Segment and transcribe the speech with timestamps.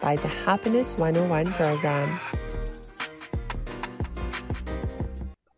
[0.00, 2.20] by the Happiness 101 program.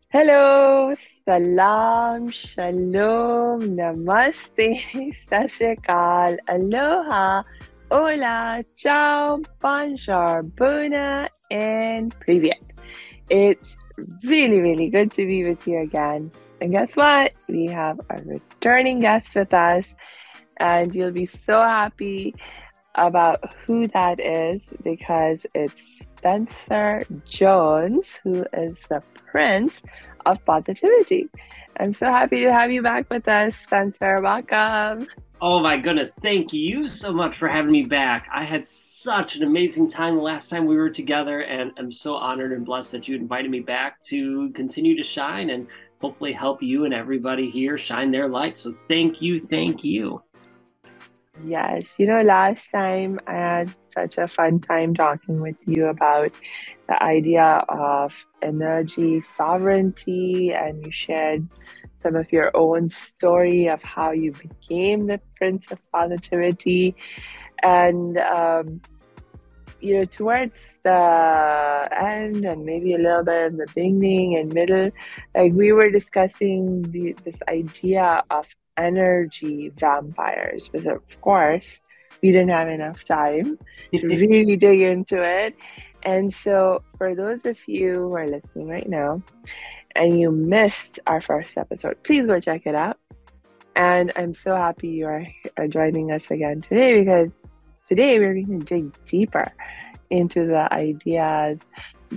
[0.09, 0.93] Hello,
[1.25, 4.81] salam, shalom, namaste,
[5.29, 7.43] sasrikal, aloha,
[7.89, 12.61] hola, ciao, bonjour, bona, and privyet.
[13.29, 13.77] It's
[14.23, 16.31] really, really good to be with you again.
[16.59, 17.33] And guess what?
[17.47, 19.87] We have a returning guest with us
[20.57, 22.35] and you'll be so happy
[22.95, 25.81] about who that is because it's
[26.17, 29.81] Spencer Jones, who is the Prince
[30.25, 31.29] of Positivity.
[31.79, 34.21] I'm so happy to have you back with us, Spencer.
[34.21, 35.07] Welcome.
[35.43, 38.27] Oh my goodness, thank you so much for having me back.
[38.31, 42.13] I had such an amazing time the last time we were together, and I'm so
[42.13, 45.65] honored and blessed that you invited me back to continue to shine and
[45.99, 48.55] hopefully help you and everybody here shine their light.
[48.55, 50.21] So thank you, thank you.
[51.45, 56.31] Yes, you know, last time I had such a fun time talking with you about
[56.87, 61.47] the idea of energy sovereignty, and you shared
[62.03, 66.95] some of your own story of how you became the Prince of Positivity.
[67.63, 68.81] And, um,
[69.79, 70.53] you know, towards
[70.83, 74.91] the end and maybe a little bit in the beginning and middle,
[75.33, 80.69] like we were discussing the, this idea of energy vampires.
[80.71, 81.81] But of course,
[82.21, 83.57] we didn't have enough time
[83.93, 85.55] to really dig into it.
[86.03, 89.21] And so, for those of you who are listening right now
[89.95, 92.97] and you missed our first episode, please go check it out.
[93.75, 95.25] And I'm so happy you are,
[95.57, 97.29] are joining us again today because
[97.85, 99.51] today we're going to dig deeper
[100.09, 101.59] into the ideas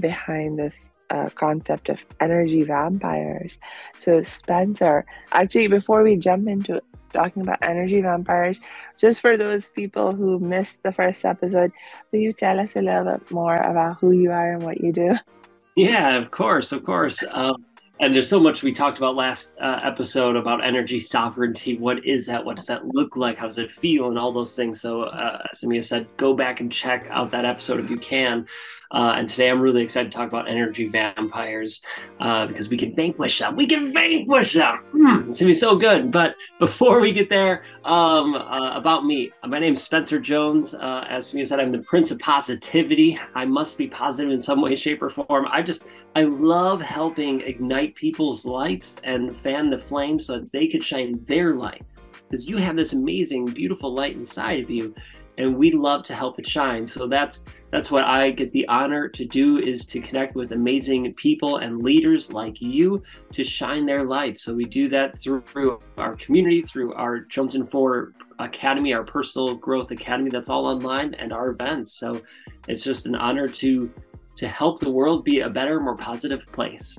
[0.01, 3.59] behind this uh, concept of energy vampires.
[3.99, 6.83] So, Spencer, actually, before we jump into
[7.13, 8.61] talking about energy vampires,
[8.99, 11.73] just for those people who missed the first episode,
[12.11, 14.93] will you tell us a little bit more about who you are and what you
[14.93, 15.13] do?
[15.77, 17.25] Yeah, of course, of course.
[17.33, 17.65] Um,
[18.01, 21.77] and there's so much we talked about last uh, episode about energy sovereignty.
[21.77, 22.45] What is that?
[22.45, 23.39] What does that look like?
[23.39, 24.09] How does it feel?
[24.09, 24.81] And all those things.
[24.81, 28.47] So, uh, as Samia said, go back and check out that episode if you can.
[28.95, 31.83] Uh, and today I'm really excited to talk about energy vampires
[32.21, 33.57] uh, because we can vanquish them.
[33.57, 34.85] We can vanquish them.
[34.95, 36.13] Mm, it's gonna be so good.
[36.13, 40.75] But before we get there, um, uh, about me, my name is Spencer Jones.
[40.75, 43.19] Uh, as you said, I'm the Prince of Positivity.
[43.35, 45.47] I must be positive in some way, shape, or form.
[45.51, 50.69] I just I love helping ignite people's lights and fan the flame so that they
[50.69, 51.83] could shine their light.
[52.31, 54.95] Because you have this amazing, beautiful light inside of you
[55.39, 56.87] and we love to help it shine.
[56.87, 57.45] So that's
[57.75, 61.83] that's what I get the honor to do is to connect with amazing people and
[61.83, 63.03] leaders like you
[63.33, 64.39] to shine their light.
[64.39, 69.57] So we do that through our community, through our Jones and Four Academy, our personal
[69.57, 71.99] growth academy that's all online and our events.
[71.99, 72.23] So
[72.69, 73.91] it's just an honor to
[74.37, 76.97] to help the world be a better, more positive place.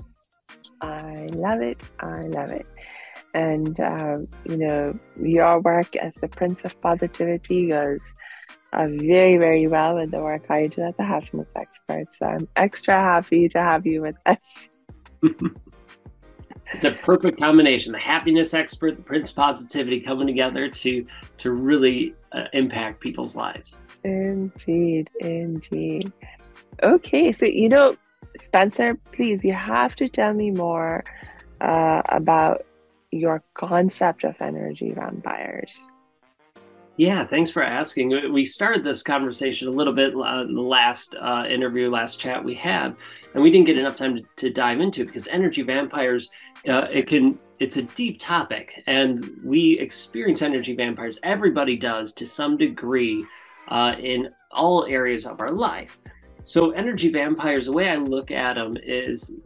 [0.82, 1.82] I love it.
[2.00, 2.66] I love it.
[3.32, 8.12] And, um, you know, your work as the Prince of Positivity goes
[8.76, 12.14] uh, very, very well with the work I do at the happiness expert.
[12.14, 14.68] So I'm extra happy to have you with us.
[16.72, 21.06] it's a perfect combination the happiness expert the prince positivity coming together to
[21.38, 26.12] to really uh, impact people's lives indeed indeed
[26.82, 27.96] okay so you know
[28.36, 31.02] spencer please you have to tell me more
[31.60, 32.66] uh, about
[33.10, 35.86] your concept of energy vampires.
[36.98, 38.32] Yeah, thanks for asking.
[38.32, 42.54] We started this conversation a little bit uh, the last uh, interview, last chat we
[42.54, 42.96] had,
[43.34, 46.30] and we didn't get enough time to, to dive into because energy vampires,
[46.66, 51.20] uh, it can, it's a deep topic, and we experience energy vampires.
[51.22, 53.26] Everybody does to some degree
[53.68, 55.98] uh, in all areas of our life.
[56.44, 59.36] So, energy vampires, the way I look at them is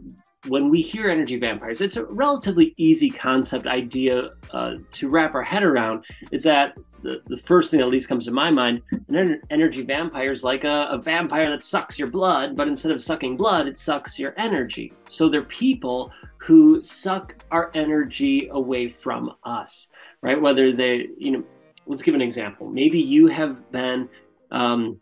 [0.46, 5.42] when we hear energy vampires, it's a relatively easy concept idea uh, to wrap our
[5.42, 6.04] head around.
[6.30, 8.82] Is that the, the first thing that at least comes to my mind?
[9.08, 13.02] An energy vampire is like a, a vampire that sucks your blood, but instead of
[13.02, 14.92] sucking blood, it sucks your energy.
[15.08, 19.88] So they're people who suck our energy away from us,
[20.22, 20.40] right?
[20.40, 21.44] Whether they, you know,
[21.86, 22.68] let's give an example.
[22.68, 24.08] Maybe you have been
[24.50, 25.00] um,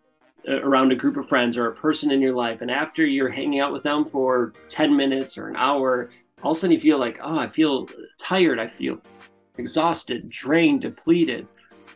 [0.48, 3.60] around a group of friends or a person in your life, and after you're hanging
[3.60, 6.10] out with them for 10 minutes or an hour,
[6.42, 9.00] all of a sudden you feel like, oh, I feel tired, I feel
[9.58, 11.46] exhausted, drained, depleted.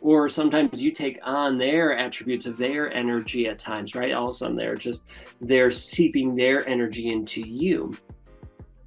[0.03, 4.11] Or sometimes you take on their attributes of their energy at times, right?
[4.11, 5.03] All of a sudden they're just
[5.39, 7.93] they're seeping their energy into you.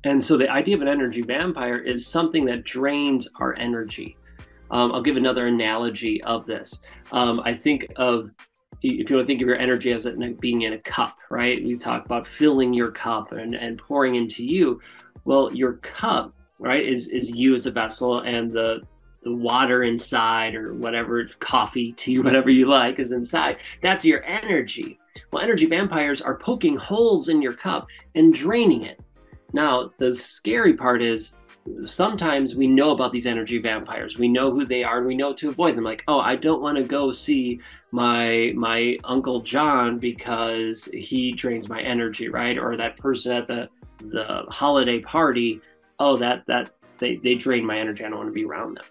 [0.05, 4.19] And so the idea of an energy vampire is something that drains our energy.
[4.71, 6.83] Um, I'll give another analogy of this.
[7.13, 8.31] Um, I think of
[8.83, 11.65] if you want to think of your energy as it being in a cup, right?
[11.65, 14.83] We talk about filling your cup and, and pouring into you.
[15.25, 18.83] Well, your cup, right, is is you as a vessel, and the
[19.27, 23.59] the water inside or whatever coffee, tea, whatever you like is inside.
[23.83, 25.01] That's your energy.
[25.33, 29.01] Well, energy vampires are poking holes in your cup and draining it.
[29.53, 31.37] Now, the scary part is
[31.87, 34.17] sometimes we know about these energy vampires.
[34.17, 35.83] We know who they are and we know to avoid them.
[35.83, 41.69] Like, oh, I don't want to go see my my uncle John because he drains
[41.69, 42.57] my energy, right?
[42.57, 43.69] Or that person at the
[43.99, 45.61] the holiday party,
[45.99, 48.05] oh, that that they, they drain my energy.
[48.05, 48.85] I don't want to be around them.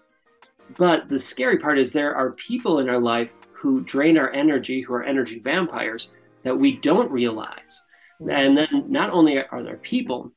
[0.78, 4.80] But the scary part is there are people in our life who drain our energy,
[4.82, 6.10] who are energy vampires
[6.44, 7.82] that we don't realize.
[8.18, 8.30] Hmm.
[8.30, 10.32] And then not only are there people,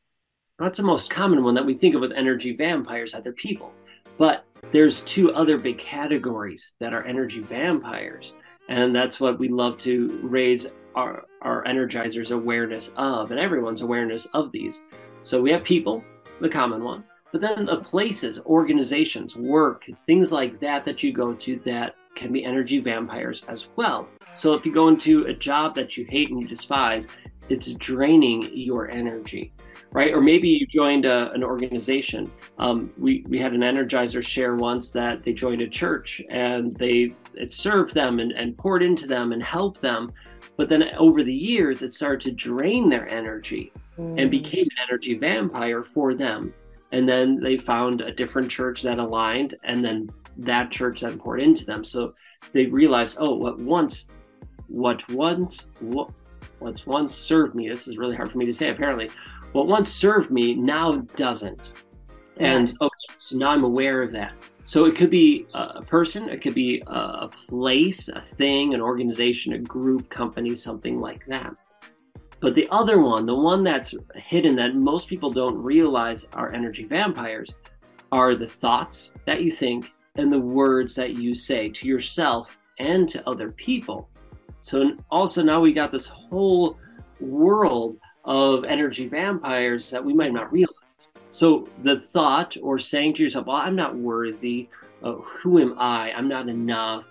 [0.58, 3.74] that's the most common one that we think of with energy vampires, they're people.
[4.18, 8.36] But there's two other big categories that are energy vampires.
[8.68, 14.26] And that's what we love to raise our, our energizers' awareness of, and everyone's awareness
[14.34, 14.84] of these.
[15.24, 16.04] So we have people,
[16.42, 21.34] the common one, but then the places, organizations, work, things like that that you go
[21.34, 24.08] to that can be energy vampires as well.
[24.34, 27.08] So if you go into a job that you hate and you despise,
[27.50, 29.52] it's draining your energy
[29.92, 30.14] right?
[30.14, 32.32] Or maybe you joined a, an organization.
[32.58, 37.16] Um, we we had an energizer share once that they joined a church and they
[37.34, 40.12] it served them and, and poured into them and helped them,
[40.58, 44.22] but then over the years it started to drain their energy mm.
[44.22, 46.54] and became an energy vampire for them.
[46.92, 51.42] And then they found a different church that aligned, and then that church then poured
[51.42, 51.84] into them.
[51.84, 52.14] So
[52.54, 54.08] they realized, oh, what once,
[54.68, 56.10] what once, what,
[56.60, 57.70] what's once served me.
[57.70, 58.70] This is really hard for me to say.
[58.70, 59.10] Apparently,
[59.52, 61.84] what once served me now doesn't.
[62.38, 64.34] And okay, so now I'm aware of that.
[64.64, 69.54] So it could be a person, it could be a place, a thing, an organization,
[69.54, 71.56] a group, company, something like that.
[72.42, 76.86] But the other one, the one that's hidden that most people don't realize are energy
[76.86, 77.56] vampires,
[78.12, 83.08] are the thoughts that you think and the words that you say to yourself and
[83.10, 84.10] to other people.
[84.62, 86.78] So also now we got this whole
[87.20, 90.76] world of energy vampires that we might not realize.
[91.32, 94.70] So the thought or saying to yourself, well, I'm not worthy,
[95.04, 96.12] uh, who am I?
[96.12, 97.06] I'm not enough.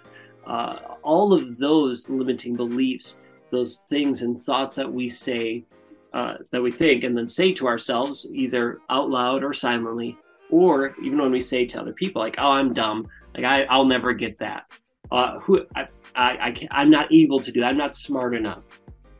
[0.46, 3.18] Uh, all of those limiting beliefs,
[3.50, 5.64] those things and thoughts that we say,
[6.12, 10.16] uh, that we think, and then say to ourselves, either out loud or silently,
[10.50, 13.08] or even when we say to other people, like, "Oh, I'm dumb.
[13.34, 14.72] Like, I, I'll never get that.
[15.10, 17.68] Uh, who I, I, I can't, I'm not able to do that.
[17.68, 18.62] I'm not smart enough."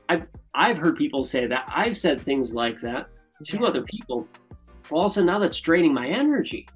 [0.08, 1.70] I've I've heard people say that.
[1.75, 3.08] I've said things like that
[3.44, 4.26] to other people.
[4.90, 6.66] Also, now that's draining my energy.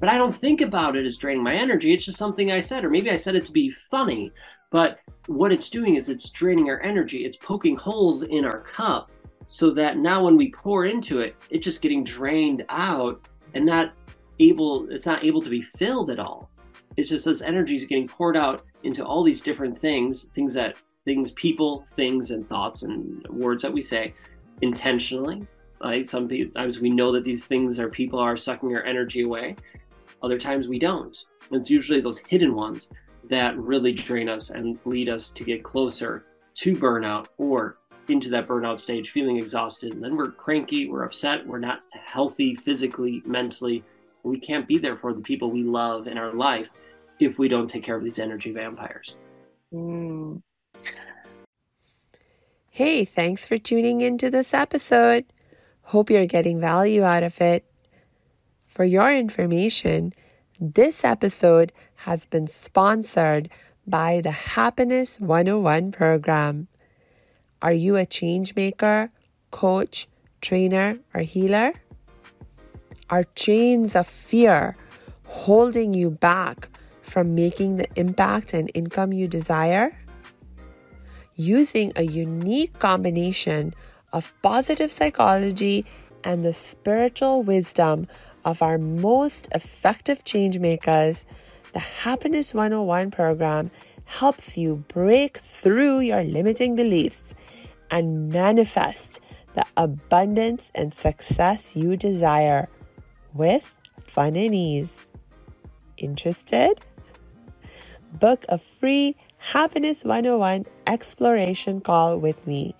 [0.00, 1.92] But I don't think about it as draining my energy.
[1.92, 4.32] It's just something I said, or maybe I said it to be funny.
[4.70, 7.24] But what it's doing is it's draining our energy.
[7.24, 9.10] It's poking holes in our cup
[9.46, 13.92] so that now when we pour into it, it's just getting drained out and not
[14.40, 16.50] able, it's not able to be filled at all.
[16.96, 20.76] It's just this energy is getting poured out into all these different things, things that
[21.04, 24.12] things, people, things, and thoughts and words that we say
[24.60, 25.46] intentionally.
[25.80, 29.56] Like some times we know that these things or people are sucking our energy away.
[30.22, 31.16] Other times we don't.
[31.52, 32.90] It's usually those hidden ones
[33.28, 38.48] that really drain us and lead us to get closer to burnout or into that
[38.48, 39.92] burnout stage, feeling exhausted.
[39.92, 43.84] And then we're cranky, we're upset, we're not healthy physically, mentally.
[44.22, 46.68] We can't be there for the people we love in our life
[47.20, 49.16] if we don't take care of these energy vampires.
[49.72, 50.42] Mm.
[52.70, 55.24] Hey, thanks for tuning into this episode.
[55.82, 57.64] Hope you're getting value out of it.
[58.66, 60.12] For your information,
[60.60, 61.72] this episode
[62.04, 63.48] has been sponsored
[63.86, 66.68] by the Happiness 101 program.
[67.62, 69.10] Are you a change maker,
[69.50, 70.08] coach,
[70.40, 71.72] trainer, or healer?
[73.10, 74.76] Are chains of fear
[75.24, 76.68] holding you back
[77.02, 79.96] from making the impact and income you desire?
[81.38, 83.72] using a unique combination
[84.12, 85.86] of positive psychology
[86.24, 88.08] and the spiritual wisdom
[88.44, 91.24] of our most effective change makers,
[91.72, 93.70] the Happiness 101 program
[94.04, 97.34] helps you break through your limiting beliefs
[97.90, 99.20] and manifest
[99.54, 102.68] the abundance and success you desire
[103.34, 105.06] with fun and ease.
[105.96, 106.80] Interested?
[108.12, 112.74] Book a free Happiness 101 exploration call with me,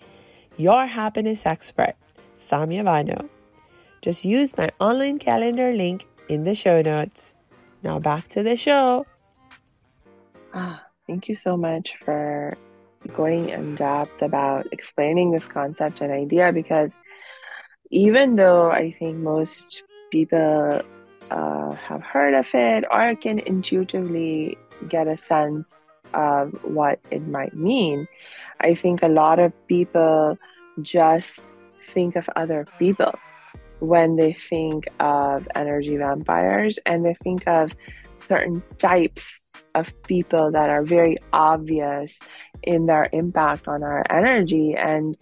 [0.56, 1.94] your happiness expert,
[2.40, 3.28] Samia Bano.
[4.02, 7.34] Just use my online calendar link in the show notes.
[7.82, 9.06] Now back to the show.
[10.52, 12.56] Ah, thank you so much for
[13.14, 16.98] going in depth about explaining this concept and idea because
[17.90, 20.82] even though I think most people
[21.30, 24.58] uh, have heard of it or can intuitively
[24.88, 25.66] get a sense
[26.14, 28.06] of what it might mean,
[28.60, 30.38] I think a lot of people
[30.82, 31.40] just
[31.94, 33.12] think of other people
[33.80, 37.74] when they think of energy vampires and they think of
[38.28, 39.24] certain types
[39.74, 42.18] of people that are very obvious
[42.62, 44.74] in their impact on our energy.
[44.76, 45.16] And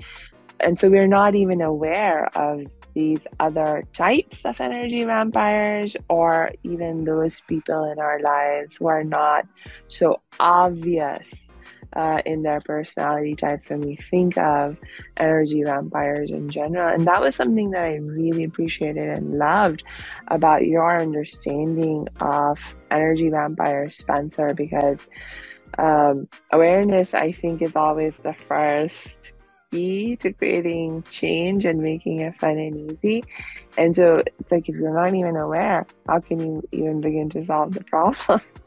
[0.58, 2.62] and so we're not even aware of
[2.94, 9.04] these other types of energy vampires or even those people in our lives who are
[9.04, 9.46] not
[9.86, 11.45] so obvious
[11.94, 14.76] uh, in their personality types when we think of
[15.16, 16.92] energy vampires in general.
[16.92, 19.84] And that was something that I really appreciated and loved
[20.28, 25.06] about your understanding of energy vampires, Spencer, because
[25.78, 29.32] um, awareness, I think, is always the first
[29.70, 33.24] key to creating change and making it fun and easy.
[33.76, 37.44] And so it's like if you're not even aware, how can you even begin to
[37.44, 38.40] solve the problem?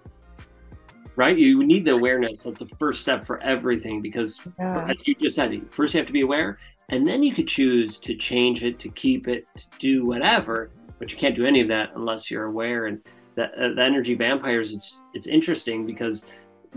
[1.16, 1.38] right?
[1.38, 2.44] You need the awareness.
[2.44, 4.88] That's the first step for everything because, yeah.
[4.90, 7.98] as you just said, first you have to be aware, and then you could choose
[8.00, 10.72] to change it, to keep it, to do whatever.
[10.98, 12.88] But you can't do any of that unless you're aware.
[12.88, 13.02] And
[13.36, 16.26] the, uh, the energy vampires, it's it's interesting because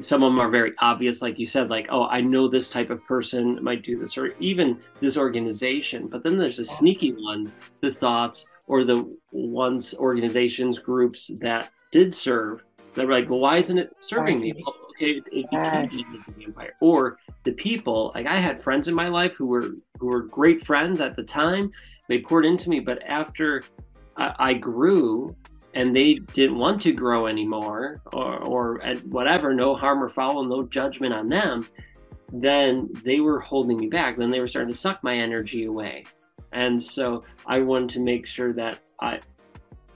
[0.00, 2.90] some of them are very obvious, like you said, like oh, I know this type
[2.90, 6.08] of person might do this, or even this organization.
[6.08, 12.14] But then there's the sneaky ones, the thoughts, or the ones, organizations, groups that did
[12.14, 14.52] serve they're like, well, why isn't it serving me?
[14.54, 15.90] Well, okay, it, it yes.
[16.36, 16.74] the empire.
[16.80, 20.64] Or the people, like I had friends in my life who were who were great
[20.66, 21.72] friends at the time.
[22.08, 23.62] They poured into me, but after
[24.16, 25.34] I, I grew
[25.74, 30.64] and they didn't want to grow anymore, or or whatever, no harm or foul, no
[30.64, 31.66] judgment on them.
[32.32, 34.16] Then they were holding me back.
[34.16, 36.04] Then they were starting to suck my energy away.
[36.52, 39.20] And so I wanted to make sure that I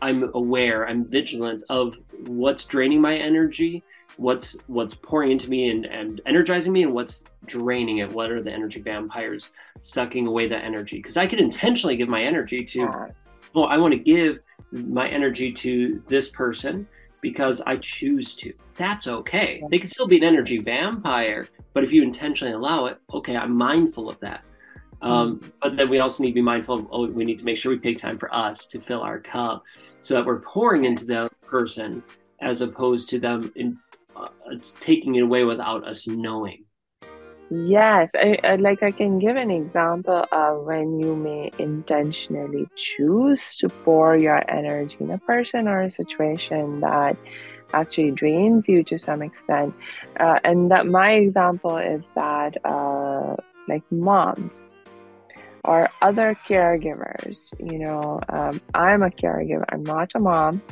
[0.03, 1.95] I'm aware, I'm vigilant of
[2.27, 3.83] what's draining my energy,
[4.17, 8.13] what's what's pouring into me and, and energizing me, and what's draining it.
[8.13, 9.51] What are the energy vampires
[9.83, 10.97] sucking away that energy?
[10.97, 13.11] Because I could intentionally give my energy to,
[13.55, 14.39] oh, I want to give
[14.73, 16.87] my energy to this person
[17.21, 18.53] because I choose to.
[18.75, 19.63] That's okay.
[19.71, 23.57] They can still be an energy vampire, but if you intentionally allow it, okay, I'm
[23.57, 24.43] mindful of that.
[25.03, 25.53] Um, mm.
[25.61, 27.73] but then we also need to be mindful of, oh, we need to make sure
[27.73, 29.63] we take time for us to fill our cup
[30.01, 32.03] so that we're pouring into the person
[32.41, 33.79] as opposed to them in,
[34.15, 34.29] uh,
[34.81, 36.65] taking it away without us knowing.
[37.51, 43.57] Yes, I, I, like I can give an example of when you may intentionally choose
[43.57, 47.17] to pour your energy in a person or a situation that
[47.73, 49.75] actually drains you to some extent.
[50.19, 53.37] Uh, and that my example is that, uh,
[53.69, 54.69] like moms,
[55.67, 57.53] or other caregivers.
[57.59, 59.65] You know, um, I'm a caregiver.
[59.71, 60.63] I'm not a mom,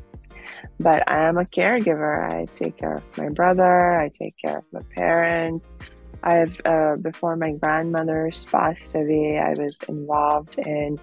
[0.79, 2.33] but I am a caregiver.
[2.33, 4.01] I take care of my brother.
[4.01, 5.77] I take care of my parents.
[6.23, 10.99] I've uh, before my grandmother's passed away, I was involved in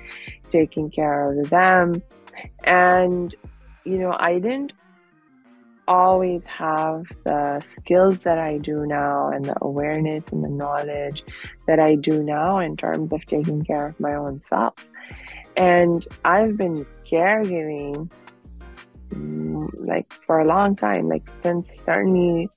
[0.50, 2.02] taking care of them,
[2.64, 3.36] and
[3.84, 4.74] you know, I didn't
[5.92, 11.26] always have the skills that I do now and the awareness and the knowledge
[11.68, 14.74] that I do now in terms of taking care of my own self.
[15.58, 18.10] And I've been caregiving
[19.10, 22.50] mm, like for a long time, like since certainly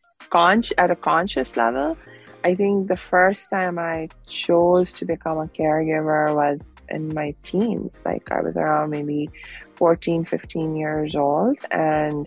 [0.78, 1.96] at a conscious level.
[2.44, 8.02] I think the first time I chose to become a caregiver was in my teens.
[8.04, 9.30] Like I was around maybe
[9.76, 11.58] 14, 15 years old.
[11.70, 12.26] And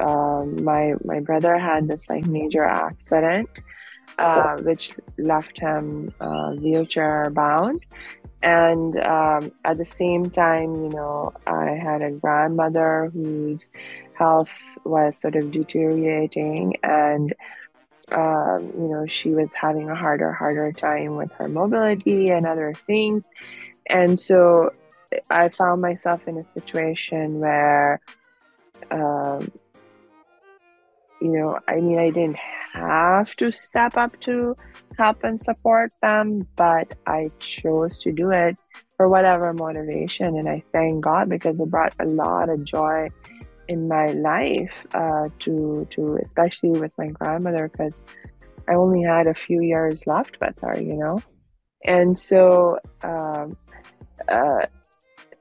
[0.00, 3.62] um, my my brother had this like major accident,
[4.18, 7.84] uh, which left him uh, wheelchair bound.
[8.40, 13.68] And um, at the same time, you know, I had a grandmother whose
[14.14, 17.34] health was sort of deteriorating, and
[18.12, 22.72] um, you know, she was having a harder, harder time with her mobility and other
[22.86, 23.28] things.
[23.86, 24.72] And so
[25.30, 28.00] I found myself in a situation where
[28.90, 29.50] um,
[31.20, 32.38] you know, I mean, I didn't
[32.72, 34.56] have to step up to
[34.96, 38.56] help and support them, but I chose to do it
[38.96, 40.36] for whatever motivation.
[40.36, 43.08] And I thank God because it brought a lot of joy
[43.68, 48.02] in my life uh, to to especially with my grandmother because
[48.66, 51.18] I only had a few years left with her, you know,
[51.84, 53.56] and so um,
[54.26, 54.66] uh,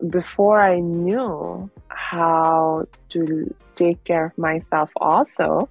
[0.10, 5.68] before I knew how to take care of myself, also,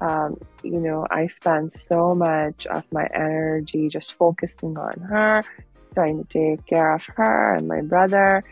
[0.00, 5.42] um, you know, I spent so much of my energy just focusing on her,
[5.94, 8.42] trying to take care of her and my brother,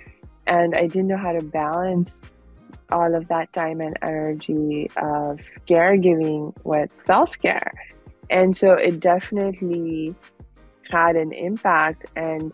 [0.46, 2.20] and I didn't know how to balance
[2.92, 7.72] all of that time and energy of caregiving with self care.
[8.30, 10.14] And so it definitely
[10.88, 12.06] had an impact.
[12.14, 12.52] And,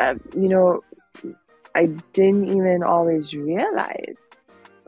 [0.00, 0.82] uh, you know,
[1.74, 4.16] I didn't even always realize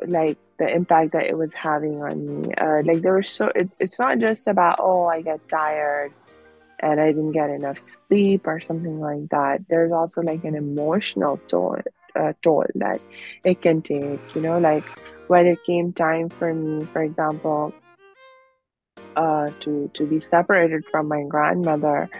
[0.06, 2.54] like the impact that it was having on me.
[2.54, 6.12] Uh, like there was so, it, it's not just about, oh, I get tired
[6.80, 9.64] and I didn't get enough sleep or something like that.
[9.68, 11.78] There's also like an emotional toll
[12.14, 13.00] uh, toll that
[13.44, 14.20] it can take.
[14.34, 14.84] You know, like
[15.28, 17.72] when it came time for me, for example,
[19.16, 22.10] uh, to to be separated from my grandmother,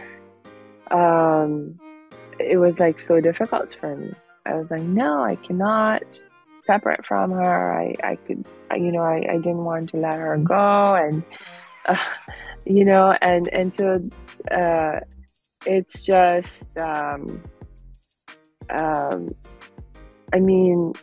[0.91, 1.79] um,
[2.39, 4.13] it was like so difficult for me.
[4.45, 6.03] I was like, no, I cannot
[6.63, 7.73] separate from her.
[7.73, 11.23] I I could, I, you know, I, I didn't want to let her go, and
[11.85, 11.97] uh,
[12.65, 14.01] you know, and and so
[14.51, 14.99] uh,
[15.65, 16.77] it's just.
[16.77, 17.41] Um,
[18.69, 19.35] um,
[20.33, 20.93] I mean,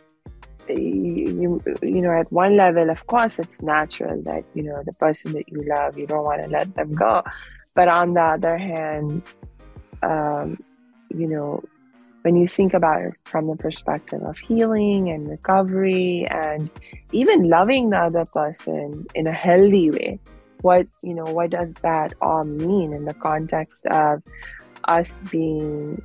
[0.67, 5.33] you, you know, at one level, of course, it's natural that, you know, the person
[5.33, 7.23] that you love, you don't want to let them go.
[7.73, 9.23] But on the other hand,
[10.03, 10.61] um,
[11.09, 11.63] you know,
[12.23, 16.71] when you think about it from the perspective of healing and recovery and
[17.11, 20.19] even loving the other person in a healthy way,
[20.61, 24.23] what, you know, what does that all mean in the context of
[24.85, 26.01] us being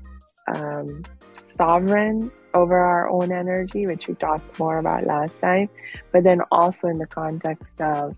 [0.53, 1.05] um,
[1.45, 5.69] sovereign over our own energy, which we talked more about last time,
[6.11, 8.17] but then also in the context of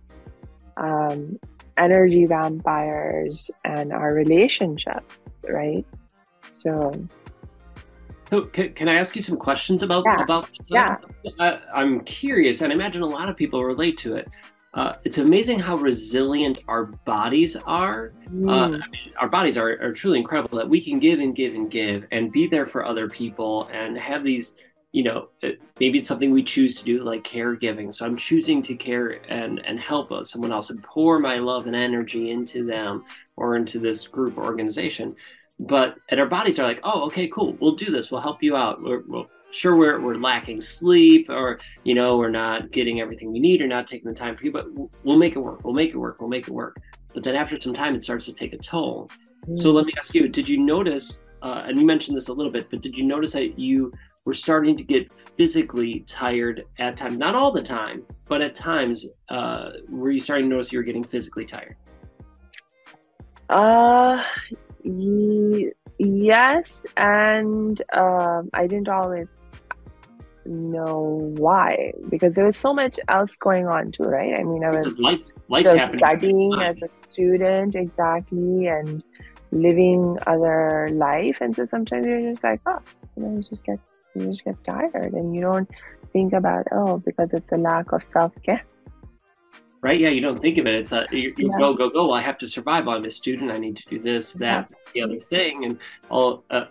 [0.78, 1.38] um,
[1.76, 5.84] energy vampires and our relationships, right?
[6.52, 7.08] So.
[8.30, 10.22] So can, can I ask you some questions about yeah.
[10.22, 10.96] about Yeah.
[11.38, 14.28] I, I'm curious, and I imagine a lot of people relate to it.
[14.72, 18.12] Uh, it's amazing how resilient our bodies are.
[18.32, 18.48] Mm.
[18.48, 21.54] Uh, I mean, our bodies are, are truly incredible that we can give and give
[21.54, 24.54] and give and be there for other people and have these,
[24.92, 25.28] you know,
[25.80, 27.92] maybe it's something we choose to do like caregiving.
[27.92, 31.74] So I'm choosing to care and, and help someone else and pour my love and
[31.74, 35.16] energy into them or into this group or organization.
[35.60, 38.10] But and our bodies are like, oh, okay, cool, we'll do this.
[38.10, 38.82] We'll help you out.
[38.82, 39.02] We're
[39.50, 43.66] sure we're, we're lacking sleep or you know we're not getting everything we need or
[43.66, 44.66] not taking the time for you but
[45.04, 46.80] we'll make it work we'll make it work we'll make it work
[47.12, 49.10] but then after some time it starts to take a toll
[49.48, 49.58] mm.
[49.58, 52.52] so let me ask you did you notice uh, and you mentioned this a little
[52.52, 53.92] bit but did you notice that you
[54.24, 59.08] were starting to get physically tired at times not all the time but at times
[59.30, 61.76] uh, were you starting to notice you were getting physically tired
[63.48, 64.22] uh
[65.98, 69.28] yes and um, i didn't always
[70.50, 74.38] know why because there was so much else going on too, right?
[74.38, 79.02] I mean, I was, life, life's studying as a student exactly and
[79.52, 82.78] living other life, and so sometimes you're just like, oh,
[83.16, 83.78] you know, you just get
[84.14, 85.70] you just get tired, and you don't
[86.12, 88.64] think about oh because it's a lack of self care.
[89.82, 89.98] Right?
[89.98, 90.74] Yeah, you don't think of it.
[90.74, 91.58] It's a you, you yeah.
[91.58, 92.08] go go go.
[92.08, 92.86] Well, I have to survive.
[92.86, 93.50] I'm a student.
[93.50, 94.76] I need to do this, that, yeah.
[94.92, 95.78] the other thing, and
[96.10, 96.44] all.
[96.50, 96.66] Uh,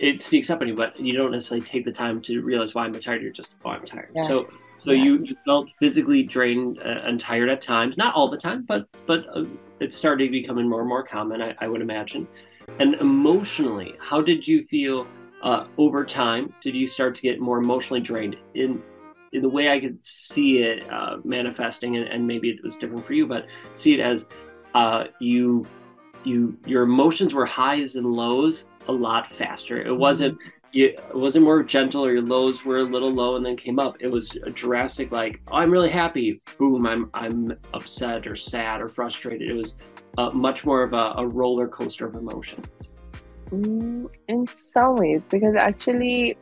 [0.00, 2.84] it sneaks up on you, but you don't necessarily take the time to realize why
[2.84, 3.22] I'm tired.
[3.22, 4.10] You're just, oh, I'm tired.
[4.14, 4.26] Yeah.
[4.26, 4.48] So,
[4.82, 8.64] so you, you felt physically drained uh, and tired at times, not all the time,
[8.66, 9.44] but but uh,
[9.80, 11.40] it started becoming more and more common.
[11.40, 12.26] I, I would imagine.
[12.78, 15.06] And emotionally, how did you feel
[15.42, 16.54] uh, over time?
[16.62, 18.36] Did you start to get more emotionally drained?
[18.54, 18.82] In in
[19.40, 23.14] the way I could see it uh, manifesting, and, and, maybe it was different for
[23.14, 24.26] you, but see it as
[24.74, 25.66] uh, you
[26.24, 29.80] you your emotions were highs and lows a lot faster.
[29.80, 30.80] It wasn't mm-hmm.
[30.80, 33.96] it wasn't more gentle or your lows were a little low and then came up.
[34.00, 36.40] It was a drastic like, oh, I'm really happy.
[36.58, 39.48] Boom, I'm I'm upset or sad or frustrated.
[39.48, 39.76] It was
[40.18, 42.90] uh, much more of a, a, roller coaster of emotions.
[43.50, 46.36] Mm, in some ways, because actually,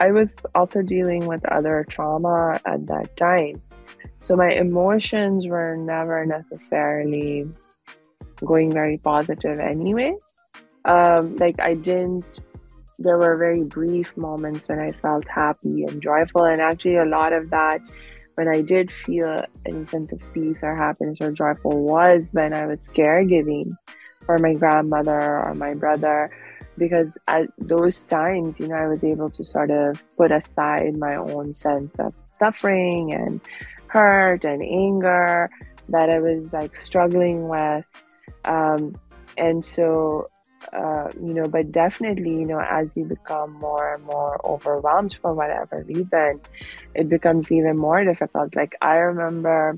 [0.00, 3.60] I was also dealing with other trauma at that time.
[4.20, 7.48] So my emotions were never necessarily
[8.44, 10.14] going very positive anyway.
[10.84, 12.40] Um, like I didn't.
[13.00, 17.32] There were very brief moments when I felt happy and joyful, and actually a lot
[17.32, 17.80] of that
[18.34, 22.66] when I did feel any sense of peace or happiness or joyful was when I
[22.66, 23.72] was caregiving
[24.24, 26.30] for my grandmother or my brother
[26.78, 31.16] because at those times, you know, I was able to sort of put aside my
[31.16, 33.40] own sense of suffering and
[33.88, 35.50] hurt and anger
[35.88, 37.86] that I was like struggling with.
[38.44, 38.98] Um,
[39.36, 40.30] and so,
[40.72, 45.32] uh, you know, but definitely, you know, as you become more and more overwhelmed for
[45.32, 46.40] whatever reason,
[46.94, 48.54] it becomes even more difficult.
[48.56, 49.76] Like I remember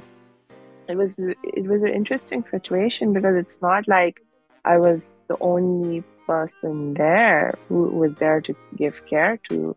[0.89, 4.21] it was it was an interesting situation because it's not like
[4.65, 9.77] I was the only person there who was there to give care to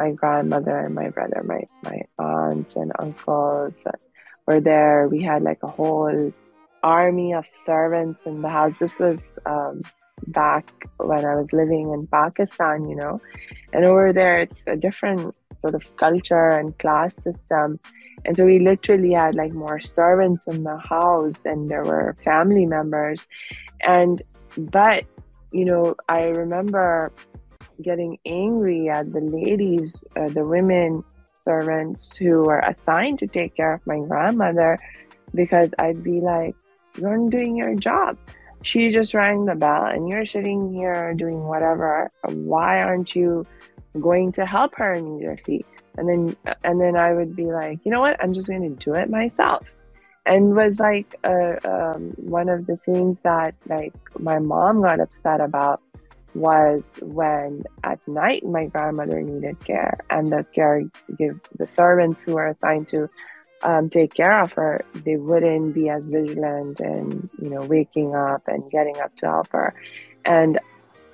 [0.00, 3.84] my grandmother and my brother, my my aunts and uncles
[4.46, 5.08] were there.
[5.08, 6.32] We had like a whole
[6.82, 8.78] army of servants in the house.
[8.78, 9.20] This was
[9.54, 9.82] um,
[10.28, 10.64] back
[11.10, 13.20] when I was living in Pakistan, you know,
[13.72, 17.80] and over there it's a different sort of culture and class system.
[18.24, 22.66] And so we literally had like more servants in the house than there were family
[22.66, 23.26] members.
[23.80, 24.22] And,
[24.56, 25.04] but,
[25.52, 27.12] you know, I remember
[27.82, 31.04] getting angry at the ladies, uh, the women
[31.44, 34.78] servants who were assigned to take care of my grandmother
[35.34, 36.54] because I'd be like,
[36.98, 38.18] You're not doing your job.
[38.62, 42.10] She just rang the bell and you're sitting here doing whatever.
[42.24, 43.46] Why aren't you
[44.00, 45.64] going to help her immediately?
[45.96, 48.22] And then and then I would be like, you know what?
[48.22, 49.74] I'm just going to do it myself.
[50.28, 55.40] And was like uh, um, one of the things that like my mom got upset
[55.40, 55.80] about
[56.34, 60.82] was when at night my grandmother needed care and the care
[61.18, 63.08] give the servants who were assigned to
[63.62, 68.42] um, take care of her they wouldn't be as vigilant and you know waking up
[68.46, 69.74] and getting up to help her.
[70.24, 70.60] And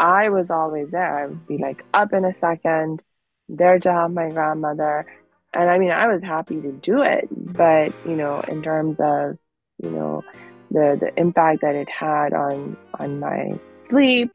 [0.00, 1.18] i was always there.
[1.18, 3.02] I would be like up in a second
[3.48, 5.06] there to help my grandmother
[5.54, 9.38] and i mean i was happy to do it but you know in terms of
[9.82, 10.22] you know
[10.70, 14.30] the the impact that it had on on my sleep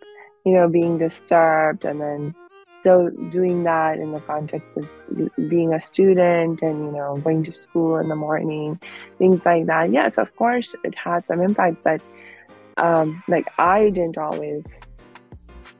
[0.45, 2.35] you know, being disturbed and then
[2.71, 7.51] still doing that in the context of being a student and, you know, going to
[7.51, 8.79] school in the morning,
[9.17, 9.91] things like that.
[9.91, 12.01] Yes, of course, it had some impact, but
[12.77, 14.63] um, like I didn't always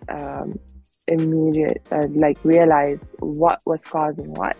[0.09, 0.59] um,
[1.07, 4.57] immediate uh, like realize what was causing what.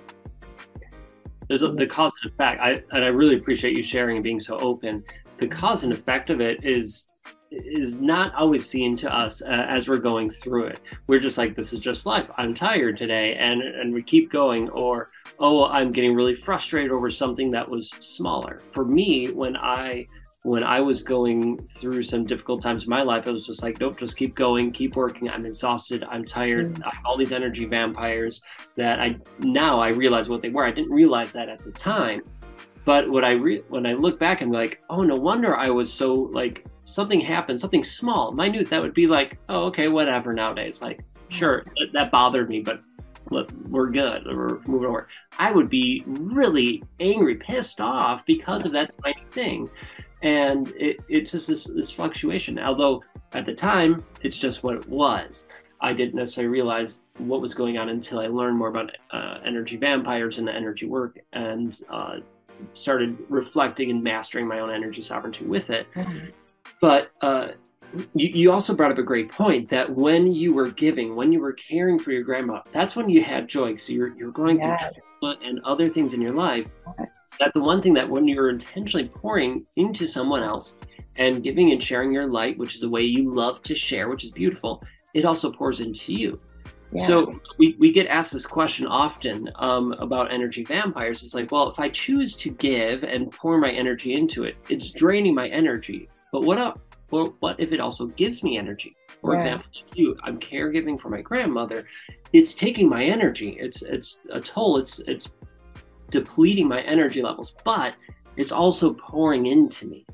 [1.50, 2.62] There's a, the cause and effect.
[2.62, 5.04] I and I really appreciate you sharing and being so open.
[5.40, 7.10] The cause and effect of it is
[7.52, 10.80] is not always seen to us uh, as we're going through it.
[11.08, 12.30] We're just like, this is just life.
[12.38, 14.70] I'm tired today, and and we keep going.
[14.70, 15.10] Or,
[15.40, 18.62] oh, I'm getting really frustrated over something that was smaller.
[18.72, 20.08] For me, when I
[20.44, 23.80] when I was going through some difficult times in my life, I was just like,
[23.80, 25.30] nope, just keep going, keep working.
[25.30, 26.06] I'm exhausted.
[26.10, 26.76] I'm tired.
[26.76, 26.86] Mm.
[26.86, 28.42] I have all these energy vampires
[28.78, 30.66] that I now I realize what they were.
[30.66, 32.22] I didn't realize that at the time.
[32.86, 35.92] But what I re- when I look back, I'm like, oh, no wonder I was
[35.92, 40.82] so like something happened, something small, minute, that would be like, oh, okay, whatever nowadays.
[40.82, 42.82] Like, sure, that, that bothered me, but
[43.30, 44.24] look, we're good.
[44.26, 45.08] We're moving over.
[45.38, 49.70] I would be really angry, pissed off because of that tiny thing.
[50.22, 52.60] And it, it's just this, this fluctuation.
[52.60, 53.04] Although
[53.34, 55.48] at the time, it's just what it was.
[55.82, 59.78] I didn't necessarily realize what was going on until I learned more about uh, energy
[59.78, 62.18] vampires and the energy work and uh,
[62.74, 65.88] started reflecting and mastering my own energy sovereignty with it.
[65.96, 66.28] Mm-hmm.
[66.82, 67.50] But uh,
[68.14, 71.40] you, you also brought up a great point that when you were giving, when you
[71.40, 73.76] were caring for your grandma, that's when you had joy.
[73.76, 74.86] So you're, you're going yes.
[75.20, 76.68] through and other things in your life.
[77.00, 77.30] Yes.
[77.40, 80.74] That's the one thing that when you're intentionally pouring into someone else
[81.16, 84.24] and giving and sharing your light, which is a way you love to share, which
[84.24, 86.40] is beautiful, it also pours into you.
[86.92, 87.06] Yeah.
[87.06, 91.24] So we, we get asked this question often um, about energy vampires.
[91.24, 94.92] It's like, well, if I choose to give and pour my energy into it, it's
[94.92, 96.10] draining my energy.
[96.32, 96.80] But what up?
[97.12, 98.96] Well, what if it also gives me energy?
[99.22, 99.40] For yeah.
[99.40, 101.86] example, you, I'm caregiving for my grandmother.
[102.34, 103.58] It's taking my energy.
[103.60, 104.78] It's it's a toll.
[104.78, 105.30] It's it's
[106.10, 107.96] depleting my energy levels, but
[108.38, 110.06] it's also pouring into me.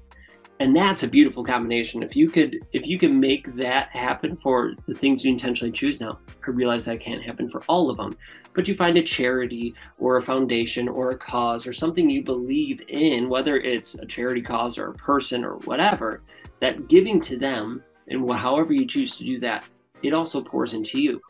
[0.61, 2.01] And that's a beautiful combination.
[2.01, 5.99] If you could if you can make that happen for the things you intentionally choose
[5.99, 8.15] now, I realize that can't happen for all of them.
[8.53, 12.81] But you find a charity or a foundation or a cause or something you believe
[12.87, 16.21] in, whether it's a charity cause or a person or whatever,
[16.61, 19.67] that giving to them and however you choose to do that,
[20.03, 21.21] it also pours into you.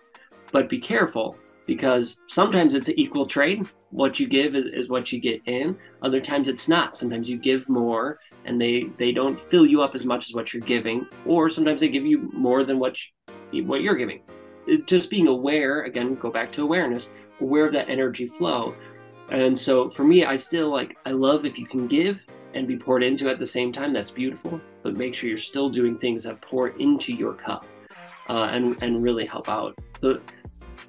[0.52, 3.68] But be careful because sometimes it's an equal trade.
[3.92, 5.78] What you give is, what you get in.
[6.02, 6.98] Other times it's not.
[6.98, 10.54] Sometimes you give more and they they don't fill you up as much as what
[10.54, 12.96] you're giving, or sometimes they give you more than what
[13.52, 14.22] you, what you're giving.
[14.68, 17.10] It, just being aware, again, go back to awareness,
[17.40, 18.76] aware of that energy flow.
[19.30, 22.20] And so for me, I still like, I love if you can give
[22.54, 23.94] and be poured into at the same time.
[23.94, 24.62] That's beautiful.
[24.86, 27.66] But make sure you're still doing things that pour into your cup
[28.30, 29.76] uh, and, and really help out.
[30.00, 30.22] So,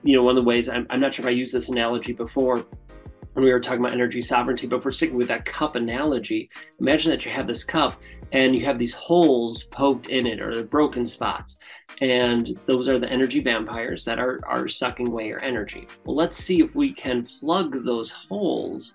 [0.03, 2.13] you know, one of the ways, I'm, I'm not sure if I used this analogy
[2.13, 2.67] before,
[3.33, 6.51] when we were talking about energy sovereignty, but if we're sticking with that cup analogy,
[6.79, 7.99] imagine that you have this cup
[8.33, 11.57] and you have these holes poked in it or the broken spots.
[12.03, 15.89] And those are the energy vampires that are, are sucking away your energy.
[16.05, 18.93] Well, let's see if we can plug those holes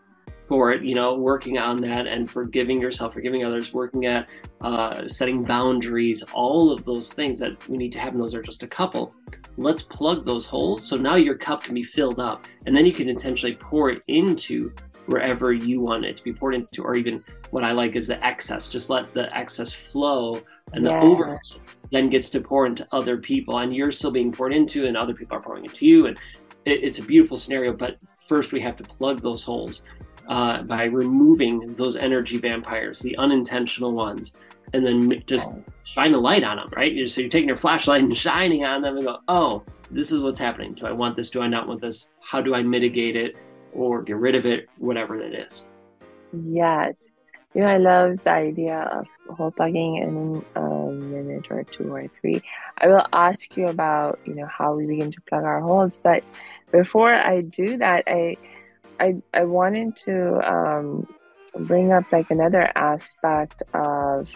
[0.52, 4.28] for it, you know, working on that and forgiving yourself, forgiving others, working at
[4.60, 8.42] uh, setting boundaries, all of those things that we need to have, and those are
[8.42, 9.16] just a couple.
[9.56, 12.92] Let's plug those holes so now your cup can be filled up, and then you
[12.92, 14.74] can intentionally pour it into
[15.06, 18.22] wherever you want it to be poured into, or even what I like is the
[18.22, 18.68] excess.
[18.68, 20.42] Just let the excess flow,
[20.74, 21.00] and yeah.
[21.00, 21.62] the overflow
[21.94, 25.14] then gets to pour into other people, and you're still being poured into, and other
[25.14, 26.18] people are pouring into you, and
[26.66, 27.72] it, it's a beautiful scenario.
[27.72, 27.96] But
[28.28, 29.84] first, we have to plug those holes
[30.28, 34.34] uh, by removing those energy vampires, the unintentional ones,
[34.74, 35.50] and then just
[35.84, 37.10] shine a light on them, right?
[37.10, 40.40] So you're taking your flashlight and shining on them and go, oh, this is what's
[40.40, 40.74] happening.
[40.74, 41.30] Do I want this?
[41.30, 42.08] Do I not want this?
[42.22, 43.36] How do I mitigate it
[43.74, 44.70] or get rid of it?
[44.78, 45.64] Whatever it is.
[46.34, 46.96] Yes.
[47.54, 52.08] You know, I love the idea of hole plugging in a minute or two or
[52.08, 52.42] three.
[52.78, 56.00] I will ask you about, you know, how we begin to plug our holes.
[56.02, 56.24] But
[56.72, 58.38] before I do that, I
[59.02, 60.16] I I wanted to
[60.48, 61.08] um,
[61.56, 64.30] bring up like another aspect of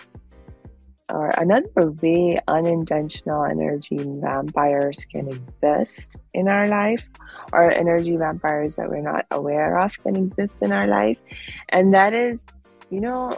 [1.08, 7.08] or another way unintentional energy vampires can exist in our life
[7.54, 11.22] or energy vampires that we're not aware of can exist in our life.
[11.70, 12.48] And that is
[12.90, 13.38] you know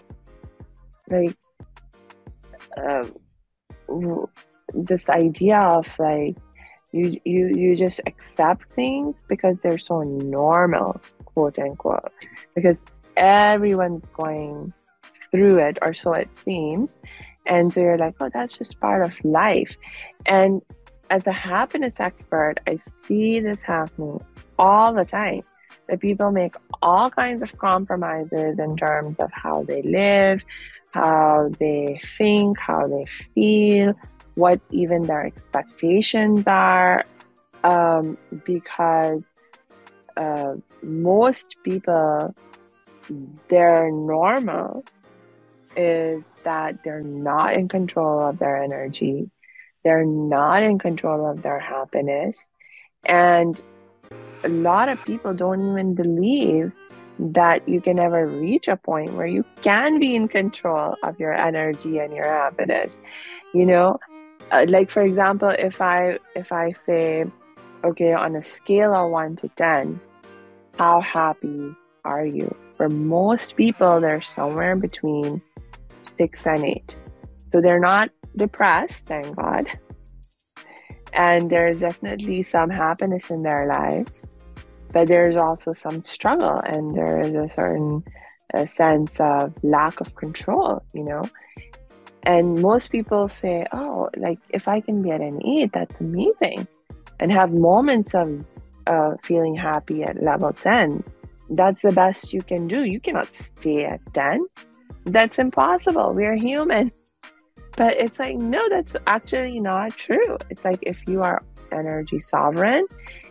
[1.09, 1.37] like
[2.77, 4.27] um,
[4.73, 6.37] this idea of like
[6.93, 11.01] you you you just accept things because they're so normal
[11.37, 12.11] quote unquote,
[12.55, 12.83] because
[13.15, 14.73] everyone's going
[15.29, 16.99] through it, or so it seems.
[17.45, 19.77] And so you're like, oh, that's just part of life.
[20.25, 20.63] And
[21.11, 24.19] as a happiness expert, I see this happening
[24.57, 25.43] all the time.
[25.87, 30.43] That people make all kinds of compromises in terms of how they live,
[30.91, 33.93] how they think, how they feel,
[34.33, 37.05] what even their expectations are,
[37.63, 39.29] um, because
[40.17, 42.35] uh, most people,
[43.49, 44.83] their normal
[45.75, 49.29] is that they're not in control of their energy,
[49.83, 52.49] they're not in control of their happiness.
[53.05, 53.61] And
[54.43, 56.71] a lot of people don't even believe
[57.19, 61.33] that you can ever reach a point where you can be in control of your
[61.33, 63.01] energy and your happiness
[63.53, 63.97] you know
[64.51, 67.25] uh, like for example if i if i say
[67.83, 69.99] okay on a scale of 1 to 10
[70.77, 72.55] how happy are you?
[72.77, 75.41] For most people, they're somewhere between
[76.01, 76.95] six and eight.
[77.51, 79.67] So they're not depressed, thank God.
[81.13, 84.25] And there's definitely some happiness in their lives,
[84.93, 88.03] but there's also some struggle, and there is a certain
[88.53, 91.23] a sense of lack of control, you know.
[92.23, 96.67] And most people say, oh, like if I can be at an eight, that's amazing.
[97.19, 98.45] And have moments of
[98.87, 101.03] uh, feeling happy at level 10.
[101.49, 102.83] That's the best you can do.
[102.83, 104.45] You cannot stay at 10.
[105.05, 106.13] That's impossible.
[106.13, 106.91] We are human.
[107.75, 110.37] But it's like, no, that's actually not true.
[110.49, 112.85] It's like if you are energy sovereign,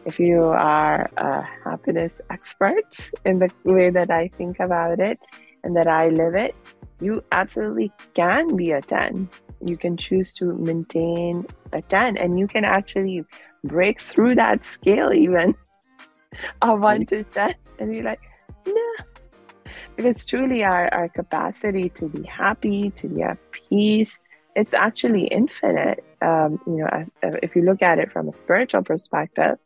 [0.05, 5.19] if you are a happiness expert in the way that I think about it
[5.65, 6.55] and that I live it,
[7.01, 9.29] you absolutely can be a 10.
[9.65, 13.25] You can choose to maintain a 10 and you can actually
[13.65, 15.55] break through that scale even
[16.63, 18.21] of one to ten and be like,
[18.67, 18.93] no.
[19.97, 24.19] Because truly our, our capacity to be happy, to be at peace,
[24.55, 26.05] it's actually infinite.
[26.23, 29.59] Um, you know, if you look at it from a spiritual perspective.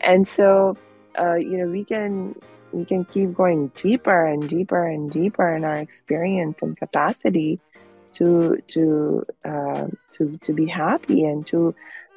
[0.00, 0.76] And so
[1.18, 2.34] uh, you know, we can
[2.72, 7.60] we can keep going deeper and deeper and deeper in our experience and capacity
[8.12, 11.74] to to uh, to to be happy and to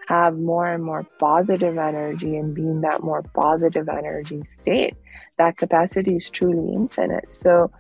[0.08, 4.96] have more and more positive energy and be in that more positive energy state.
[5.38, 7.32] That capacity is truly infinite.
[7.32, 7.72] So,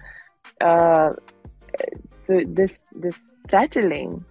[0.62, 1.12] uh,
[2.24, 4.26] so this this settling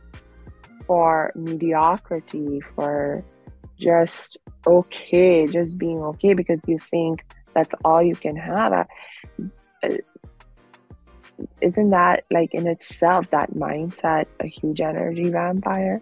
[0.87, 3.25] for mediocrity, for
[3.79, 8.73] just okay, just being okay because you think that's all you can have.
[8.73, 9.89] Uh,
[11.61, 16.01] isn't that like in itself that mindset a huge energy vampire?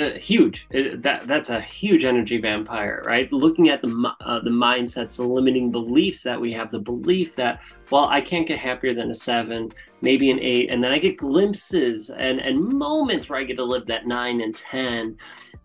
[0.00, 0.66] Uh, huge.
[0.70, 3.32] It, that that's a huge energy vampire, right?
[3.32, 7.60] Looking at the uh, the mindsets, the limiting beliefs that we have, the belief that
[7.90, 11.18] well, I can't get happier than a seven, maybe an eight, and then I get
[11.18, 15.16] glimpses and and moments where I get to live that nine and ten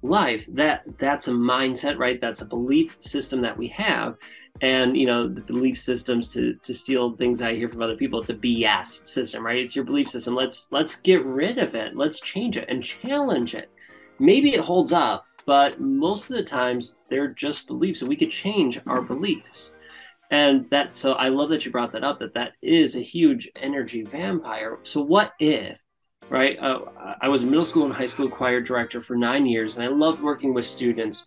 [0.04, 0.46] life.
[0.50, 2.22] That that's a mindset, right?
[2.22, 4.18] That's a belief system that we have.
[4.62, 8.20] And you know the belief systems to to steal things I hear from other people.
[8.20, 9.58] It's a BS system, right?
[9.58, 10.36] It's your belief system.
[10.36, 11.96] Let's let's get rid of it.
[11.96, 13.72] Let's change it and challenge it
[14.20, 18.32] maybe it holds up, but most of the times they're just beliefs, and we could
[18.32, 19.74] change our beliefs.
[20.32, 22.20] And that's so I love that you brought that up.
[22.20, 24.78] That that is a huge energy vampire.
[24.84, 25.80] So what if,
[26.30, 26.58] right?
[26.60, 26.82] Uh,
[27.22, 29.88] I was a middle school and high school choir director for nine years, and I
[29.88, 31.26] loved working with students.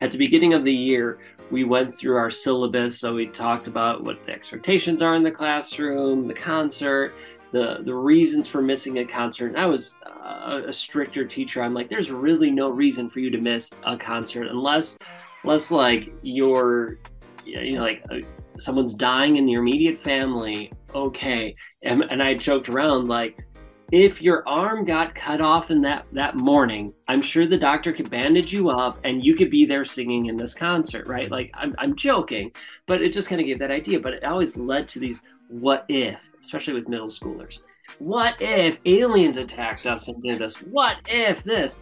[0.00, 1.20] At the beginning of the year,
[1.52, 2.98] we went through our syllabus.
[2.98, 7.14] So we talked about what the expectations are in the classroom, the concert,
[7.52, 9.48] the the reasons for missing a concert.
[9.48, 11.62] And I was a, a stricter teacher.
[11.62, 14.98] I'm like, there's really no reason for you to miss a concert unless,
[15.44, 16.98] unless like you're,
[17.44, 18.18] you know, like uh,
[18.58, 20.72] someone's dying in your immediate family.
[20.94, 23.38] Okay, and, and I joked around like,
[23.92, 28.08] if your arm got cut off in that that morning, I'm sure the doctor could
[28.08, 31.30] bandage you up and you could be there singing in this concert, right?
[31.30, 32.52] Like I'm I'm joking,
[32.86, 34.00] but it just kind of gave that idea.
[34.00, 37.60] But it always led to these what if especially with middle schoolers.
[37.98, 40.56] What if aliens attacked us and did this?
[40.58, 41.80] What if this?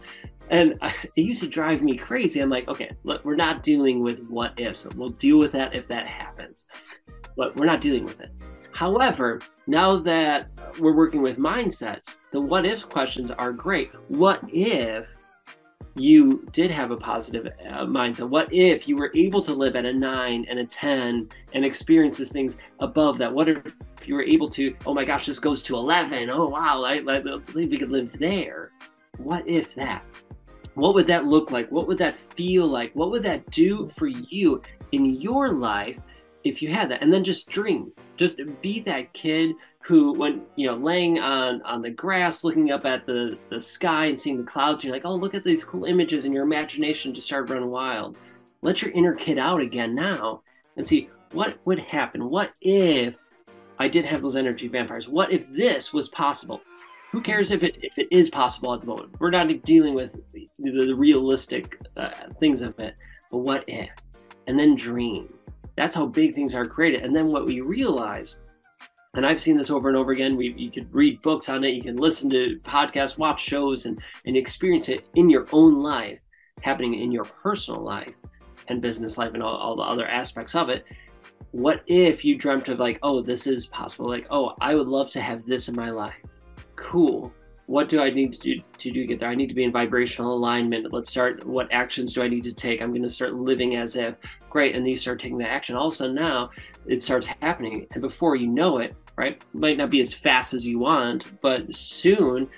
[0.49, 2.39] And it used to drive me crazy.
[2.39, 5.87] I'm like, okay, look, we're not dealing with what if, we'll deal with that if
[5.87, 6.67] that happens.
[7.37, 8.31] But we're not dealing with it.
[8.73, 10.47] However, now that
[10.79, 13.91] we're working with mindsets, the what if questions are great.
[14.07, 15.05] What if
[15.95, 18.29] you did have a positive uh, mindset?
[18.29, 22.17] What if you were able to live at a nine and a 10 and experience
[22.17, 23.33] these things above that?
[23.33, 23.61] What if
[24.07, 26.29] you were able to, oh my gosh, this goes to 11.
[26.29, 27.19] Oh, wow, I, I,
[27.55, 28.71] we could live there.
[29.17, 30.03] What if that?
[30.75, 31.69] What would that look like?
[31.71, 32.93] What would that feel like?
[32.95, 34.61] What would that do for you
[34.93, 35.97] in your life
[36.43, 37.01] if you had that?
[37.01, 37.91] And then just dream.
[38.17, 39.51] Just be that kid
[39.83, 44.05] who when you know laying on on the grass looking up at the the sky
[44.05, 44.83] and seeing the clouds.
[44.83, 48.17] You're like oh look at these cool images and your imagination just started running wild.
[48.61, 50.41] Let your inner kid out again now
[50.77, 52.29] and see what would happen.
[52.29, 53.15] What if
[53.79, 55.09] i did have those energy vampires?
[55.09, 56.61] What if this was possible?
[57.11, 59.15] Who cares if it if it is possible at the moment?
[59.19, 62.95] We're not dealing with the, the realistic uh, things of it
[63.31, 63.89] but what if?
[64.45, 65.33] And then dream.
[65.77, 67.03] That's how big things are created.
[67.03, 68.35] And then what we realize
[69.15, 70.37] and I've seen this over and over again.
[70.37, 73.99] We, you could read books on it, you can listen to podcasts, watch shows, and,
[74.25, 76.19] and experience it in your own life,
[76.61, 78.13] happening in your personal life
[78.67, 80.85] and business life and all, all the other aspects of it.
[81.51, 84.07] What if you dreamt of, like, oh, this is possible?
[84.07, 86.15] Like, oh, I would love to have this in my life.
[86.77, 87.33] Cool.
[87.65, 89.29] What do I need to do to do get there?
[89.29, 90.91] I need to be in vibrational alignment.
[90.91, 91.45] Let's start.
[91.45, 92.81] What actions do I need to take?
[92.81, 94.15] I'm going to start living as if.
[94.49, 94.75] Great.
[94.75, 95.75] And then you start taking the action.
[95.75, 96.49] All of a sudden now
[96.85, 97.87] it starts happening.
[97.91, 99.43] And before you know it, right?
[99.53, 102.49] Might not be as fast as you want, but soon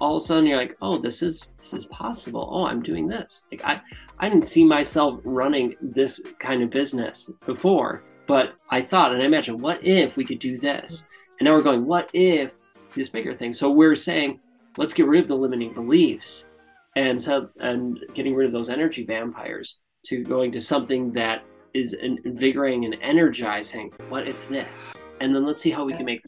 [0.00, 2.48] all of a sudden you're like, oh, this is this is possible.
[2.50, 3.44] Oh, I'm doing this.
[3.50, 3.80] Like I
[4.20, 9.26] I didn't see myself running this kind of business before, but I thought and I
[9.26, 11.06] imagined, what if we could do this?
[11.38, 12.52] And now we're going, what if
[12.94, 13.52] this bigger thing?
[13.52, 14.38] So we're saying,
[14.76, 16.48] let's get rid of the limiting beliefs
[16.94, 21.42] and so and getting rid of those energy vampires to going to something that
[21.74, 23.92] is invigorating and energizing.
[24.08, 24.94] What if this?
[25.22, 26.24] And then let's see how we can make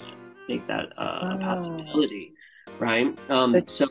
[0.49, 2.33] make that uh, a possibility,
[2.79, 3.19] right?
[3.31, 3.87] Um, but, so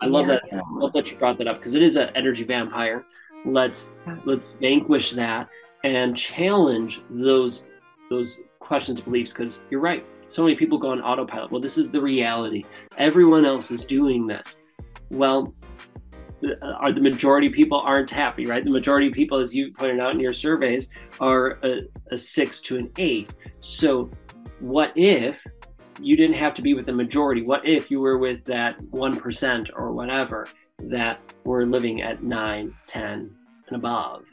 [0.00, 0.42] I love yeah, that.
[0.50, 0.60] Yeah.
[0.60, 3.04] I love that you brought that up because it is an energy vampire.
[3.44, 4.16] Let's yeah.
[4.24, 5.48] let's vanquish that
[5.84, 7.66] and challenge those
[8.10, 9.32] those questions, beliefs.
[9.32, 10.04] Because you're right.
[10.28, 11.52] So many people go on autopilot.
[11.52, 12.64] Well, this is the reality.
[12.98, 14.58] Everyone else is doing this.
[15.10, 15.54] Well,
[16.62, 18.64] are the majority of people aren't happy, right?
[18.64, 20.88] The majority of people, as you pointed out in your surveys,
[21.20, 23.30] are a, a six to an eight.
[23.60, 24.10] So
[24.60, 25.38] what if
[26.00, 27.42] you didn't have to be with the majority?
[27.42, 30.46] What if you were with that 1% or whatever
[30.78, 33.36] that were living at 9, 10,
[33.68, 34.24] and above?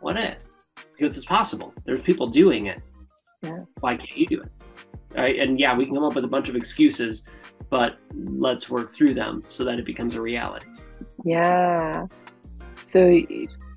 [0.00, 0.36] What if?
[0.96, 1.72] Because it's possible.
[1.84, 2.80] There's people doing it.
[3.42, 3.60] Yeah.
[3.80, 4.52] Why can't you do it?
[5.14, 5.38] Right?
[5.38, 7.24] And yeah, we can come up with a bunch of excuses,
[7.70, 10.66] but let's work through them so that it becomes a reality.
[11.24, 12.06] Yeah.
[12.86, 13.20] So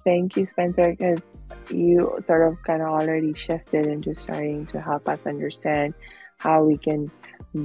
[0.04, 1.22] thank you, Spencer, because
[1.70, 5.93] you sort of kind of already shifted into starting to help us understand
[6.39, 7.12] how we can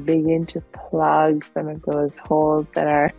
[0.05, 3.12] begin to plug some of those holes that are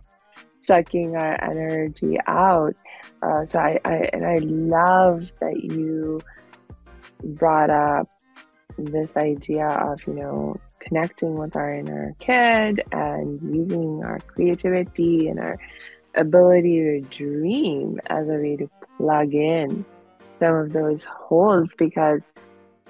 [0.60, 2.74] sucking our energy out.
[3.22, 6.20] Uh, so I, I and I love that you
[7.22, 8.08] brought up
[8.78, 15.38] this idea of you know connecting with our inner kid and using our creativity and
[15.38, 15.58] our
[16.14, 19.84] ability to dream as a way to plug in
[20.40, 22.22] some of those holes because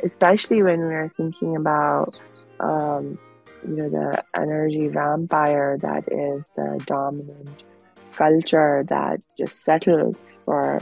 [0.03, 2.15] especially when we are thinking about
[2.61, 3.19] um,
[3.65, 7.65] you know the energy vampire that is the dominant
[8.13, 10.81] culture that just settles for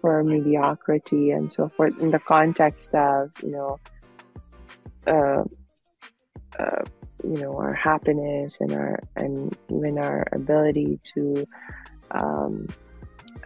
[0.00, 3.78] for mediocrity and so forth in the context of you know
[5.06, 5.44] uh,
[6.58, 6.82] uh,
[7.24, 11.46] you know our happiness and our and even our ability to
[12.12, 12.66] um,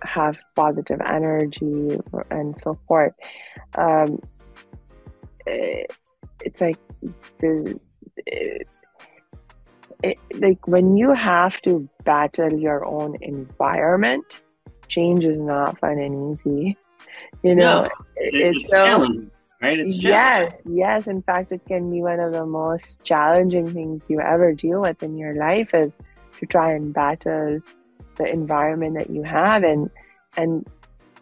[0.02, 1.98] have positive energy
[2.30, 3.12] and so forth
[3.76, 4.18] um,
[5.46, 6.78] it's like
[7.38, 7.78] the
[8.16, 8.68] it,
[10.02, 14.40] it, like when you have to battle your own environment
[14.88, 16.78] change is not fun and easy
[17.42, 17.84] you know No,
[18.16, 19.30] it, It- it's so challenging,
[19.62, 19.78] right?
[19.78, 24.20] It's yes yes in fact it can be one of the most challenging things you
[24.20, 25.96] ever deal with in your life is
[26.38, 27.60] to try and battle
[28.16, 29.90] the environment that you have and
[30.36, 30.66] and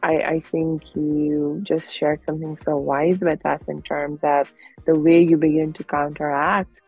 [0.03, 4.53] I, I think you just shared something so wise with us in terms of
[4.86, 6.80] the way you begin to counteract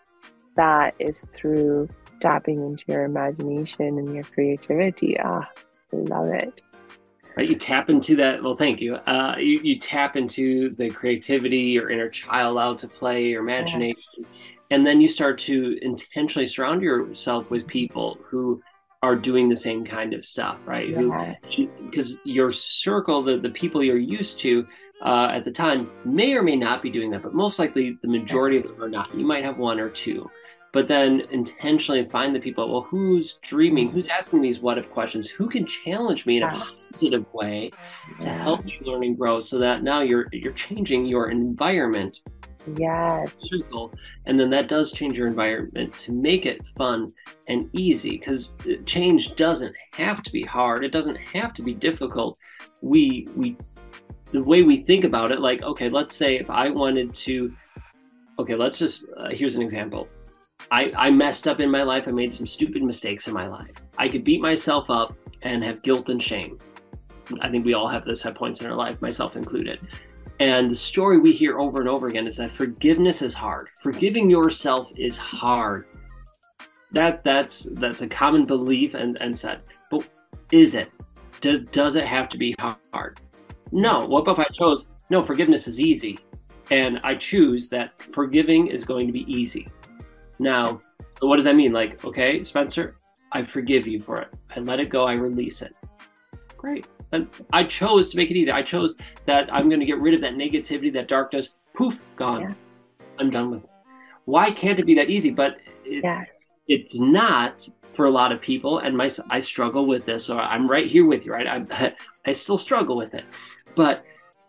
[0.56, 1.88] that is through
[2.20, 5.18] tapping into your imagination and your creativity.
[5.18, 5.48] Ah,
[5.92, 6.62] I love it.
[7.36, 11.58] right you tap into that well thank you uh, you, you tap into the creativity
[11.58, 14.26] your inner child out to play your imagination
[14.70, 18.62] and then you start to intentionally surround yourself with people who
[19.02, 20.94] are doing the same kind of stuff right?
[21.90, 24.66] Because your circle the, the people you're used to
[25.04, 28.08] uh, at the time may or may not be doing that but most likely the
[28.08, 29.14] majority of them are not.
[29.14, 30.28] You might have one or two
[30.72, 35.28] but then intentionally find the people well who's dreaming who's asking these what if questions
[35.28, 37.70] who can challenge me in a positive way
[38.18, 42.18] to help you learn and grow so that now you're you're changing your environment
[42.76, 43.32] Yes.
[43.48, 43.92] circle
[44.26, 47.10] and then that does change your environment to make it fun
[47.48, 48.54] and easy because
[48.86, 50.84] change doesn't have to be hard.
[50.84, 52.38] It doesn't have to be difficult.
[52.82, 53.56] We we
[54.32, 57.52] the way we think about it like okay let's say if i wanted to
[58.38, 60.08] okay let's just uh, here's an example.
[60.70, 62.06] I, I messed up in my life.
[62.06, 63.72] I made some stupid mistakes in my life.
[63.98, 66.58] I could beat myself up and have guilt and shame.
[67.40, 69.80] I think we all have this at points in our life myself included
[70.40, 73.68] and the story we hear over and over again is that forgiveness is hard.
[73.82, 75.86] Forgiving yourself is hard.
[76.90, 79.60] That that's that's a common belief and, and said.
[79.90, 80.08] But
[80.50, 80.90] is it?
[81.40, 83.20] Does does it have to be hard?
[83.70, 84.04] No.
[84.04, 86.18] What if I chose no, forgiveness is easy.
[86.70, 89.68] And I choose that forgiving is going to be easy.
[90.38, 90.80] Now,
[91.18, 91.72] what does that mean?
[91.72, 92.96] Like, okay, Spencer,
[93.32, 94.28] I forgive you for it.
[94.54, 95.74] I let it go, I release it.
[96.56, 96.86] Great.
[97.12, 98.50] And I chose to make it easy.
[98.50, 98.96] I chose
[99.26, 101.54] that I'm going to get rid of that negativity, that darkness.
[101.74, 102.40] Poof, gone.
[102.42, 102.54] Yeah.
[103.18, 103.70] I'm done with it.
[104.24, 105.30] Why can't it be that easy?
[105.30, 106.28] But it, Yes.
[106.68, 110.24] it's not for a lot of people, and my I struggle with this.
[110.24, 111.46] So I'm right here with you, right?
[111.70, 111.94] I
[112.26, 113.24] I still struggle with it,
[113.74, 114.04] but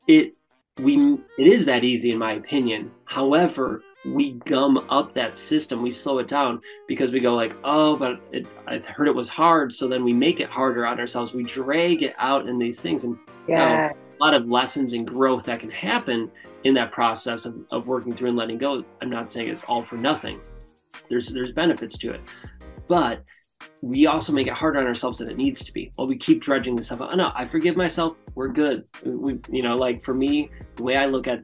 [0.07, 0.35] it
[0.77, 2.91] we it is that easy in my opinion.
[3.05, 5.81] However, we gum up that system.
[5.81, 9.29] We slow it down because we go like, oh, but it, I heard it was
[9.29, 11.33] hard, so then we make it harder on ourselves.
[11.33, 14.17] We drag it out in these things, and Yes.
[14.19, 16.31] a lot of lessons and growth that can happen
[16.63, 18.83] in that process of, of working through and letting go.
[19.01, 20.39] I'm not saying it's all for nothing.
[21.09, 22.21] There's there's benefits to it.
[22.87, 23.23] But
[23.81, 25.91] we also make it harder on ourselves than it needs to be.
[25.97, 27.13] Well, we keep dredging this stuff out.
[27.13, 28.15] Oh, no, I forgive myself.
[28.35, 28.85] We're good.
[29.03, 31.43] We, you know, like for me, the way I look at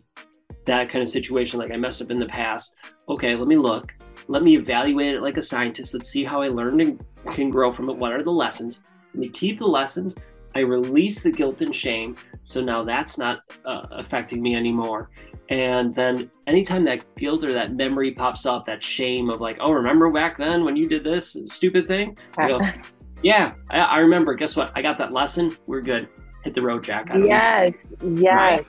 [0.68, 2.76] that kind of situation, like I messed up in the past.
[3.10, 3.94] Okay, let me look.
[4.28, 5.94] Let me evaluate it like a scientist.
[5.94, 7.04] Let's see how I learned and
[7.34, 7.98] can grow from it.
[7.98, 8.82] What are the lessons?
[9.14, 10.16] Let me keep the lessons.
[10.56, 12.16] I release the guilt and shame.
[12.44, 15.10] So now that's not uh, affecting me anymore.
[15.50, 19.72] And then anytime that guilt or that memory pops up, that shame of like, oh,
[19.72, 22.18] remember back then when you did this stupid thing?
[22.38, 22.60] I go,
[23.24, 24.34] yeah, I, I remember.
[24.34, 24.72] Guess what?
[24.76, 25.56] I got that lesson.
[25.68, 26.10] We're good.
[26.44, 27.10] Hit the road, Jack.
[27.10, 27.94] I don't need- yes.
[28.04, 28.66] Yes.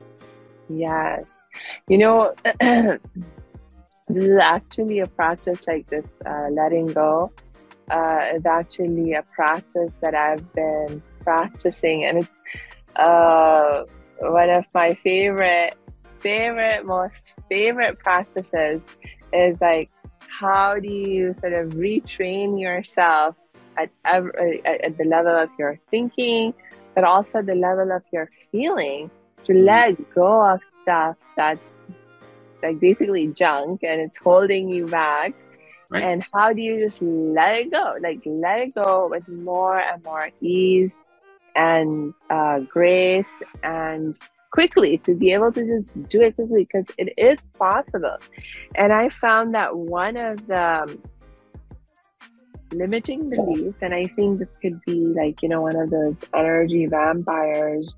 [0.68, 1.24] Yes.
[1.88, 2.98] You know, this
[4.08, 7.32] is actually a practice like this, uh, letting go.
[7.90, 12.28] Uh, is actually a practice that I've been practicing, and it's
[12.96, 13.84] uh,
[14.20, 15.74] one of my favorite,
[16.20, 18.82] favorite, most favorite practices.
[19.32, 19.90] Is like,
[20.28, 23.36] how do you sort of retrain yourself
[23.78, 24.34] at, ev-
[24.66, 26.52] at, at the level of your thinking,
[26.94, 29.10] but also the level of your feeling
[29.48, 31.76] to let go of stuff that's
[32.62, 35.34] like basically junk and it's holding you back.
[35.90, 36.04] Right.
[36.04, 37.96] And how do you just let it go?
[38.00, 41.06] Like let it go with more and more ease
[41.56, 44.18] and uh, grace and
[44.50, 48.18] quickly to be able to just do it quickly because it is possible.
[48.74, 50.98] And I found that one of the
[52.72, 56.84] limiting beliefs, and I think this could be like, you know, one of those energy
[56.84, 57.94] vampires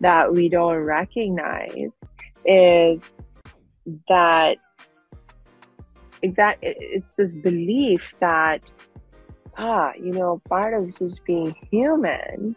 [0.00, 1.90] that we don't recognize
[2.44, 3.00] is
[4.08, 4.56] that
[6.22, 8.72] exact it's this belief that
[9.58, 12.56] ah you know part of just being human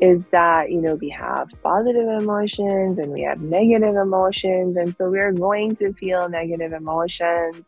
[0.00, 4.76] is that you know we have positive emotions and we have negative emotions.
[4.76, 7.62] And so we're going to feel negative emotions.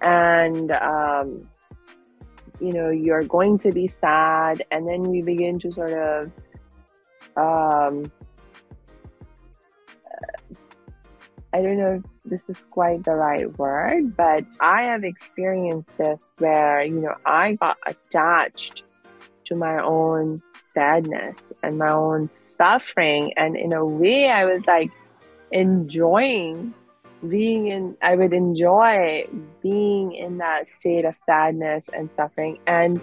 [0.00, 1.46] And um,
[2.60, 4.64] you know you're going to be sad.
[4.70, 6.32] And then we begin to sort of
[7.36, 8.10] um,
[11.52, 16.20] I don't know if this is quite the right word, but I have experienced this
[16.38, 18.82] where, you know, I got attached
[19.46, 20.42] to my own
[20.74, 23.32] sadness and my own suffering.
[23.38, 24.90] And in a way, I was like
[25.50, 26.74] enjoying
[27.26, 29.26] being in, I would enjoy
[29.62, 32.58] being in that state of sadness and suffering.
[32.66, 33.00] And,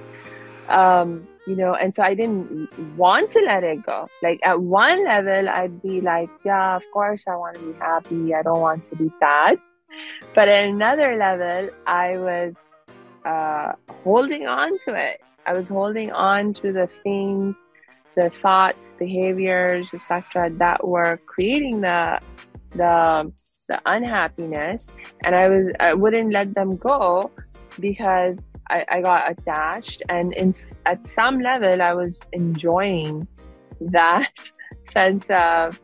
[0.69, 4.07] um, you know, and so I didn't want to let it go.
[4.23, 8.33] Like at one level, I'd be like, yeah, of course I want to be happy.
[8.33, 9.59] I don't want to be sad.
[10.33, 12.53] But at another level, I was
[13.25, 15.21] uh, holding on to it.
[15.45, 17.55] I was holding on to the things,
[18.15, 22.19] the thoughts, behaviors, etc., that were creating the
[22.71, 23.31] the
[23.67, 24.91] the unhappiness,
[25.23, 27.31] and I was I wouldn't let them go
[27.79, 28.37] because
[28.69, 30.55] I, I got attached and in,
[30.85, 33.27] at some level i was enjoying
[33.79, 34.31] that
[34.83, 35.79] sense of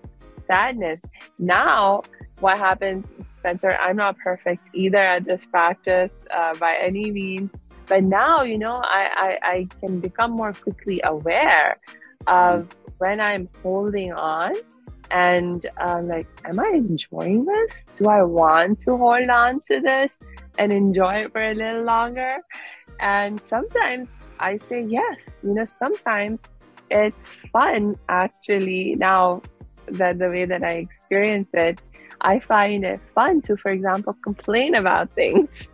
[0.48, 1.00] sadness.
[1.40, 2.02] Now
[2.40, 3.06] what happens
[3.40, 7.52] spencer i'm not perfect either at this practice uh, by any means
[7.88, 11.80] but now you know I, I, I can become more quickly aware
[12.28, 12.68] of
[13.00, 14.54] when i'm holding on
[15.12, 15.66] and
[16.04, 17.86] like, am I enjoying this?
[17.96, 20.20] Do I want to hold on to this
[20.58, 22.38] and enjoy it for a little longer?
[23.00, 24.10] And sometimes
[24.40, 25.38] I say yes.
[25.44, 26.40] You know, sometimes
[26.90, 28.96] it's fun actually.
[28.96, 29.42] Now
[29.88, 31.82] that the way that I experience it,
[32.22, 35.68] I find it fun to, for example, complain about things.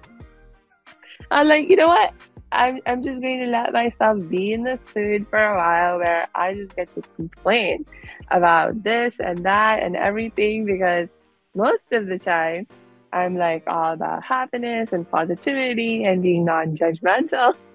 [1.32, 2.14] I'm like, you know what?
[2.52, 6.28] I'm, I'm just going to let myself be in this food for a while where
[6.34, 7.86] I just get to complain
[8.32, 11.14] about this and that and everything because
[11.56, 12.68] most of the time
[13.12, 17.56] I'm like all about happiness and positivity and being non-judgmental.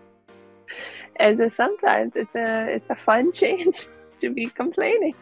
[1.16, 3.86] And so sometimes it's a it's a fun change
[4.20, 5.14] to be complaining.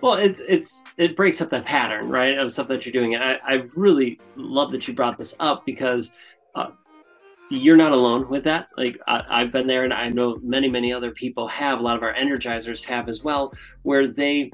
[0.00, 3.16] Well, it's it's it breaks up the pattern, right, of stuff that you're doing.
[3.16, 6.12] I, I really love that you brought this up because
[6.54, 6.68] uh,
[7.50, 8.68] you're not alone with that.
[8.76, 11.78] Like I, have been there, and I know many, many other people have.
[11.78, 14.50] A lot of our energizers have as well, where they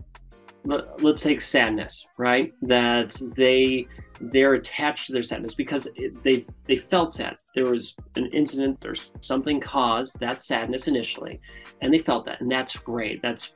[0.64, 2.52] let's take sadness, right?
[2.62, 3.86] That they
[4.20, 5.88] they're attached to their sadness because
[6.22, 7.36] they they felt sad.
[7.54, 11.40] There was an incident or something caused that sadness initially,
[11.80, 13.22] and they felt that, and that's great.
[13.22, 13.52] That's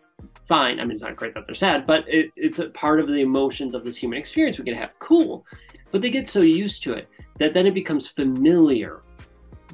[0.46, 0.80] fine.
[0.80, 3.20] I mean, it's not great that they're sad, but it, it's a part of the
[3.20, 4.98] emotions of this human experience we can have.
[4.98, 5.44] Cool,
[5.92, 7.08] but they get so used to it
[7.38, 9.02] that then it becomes familiar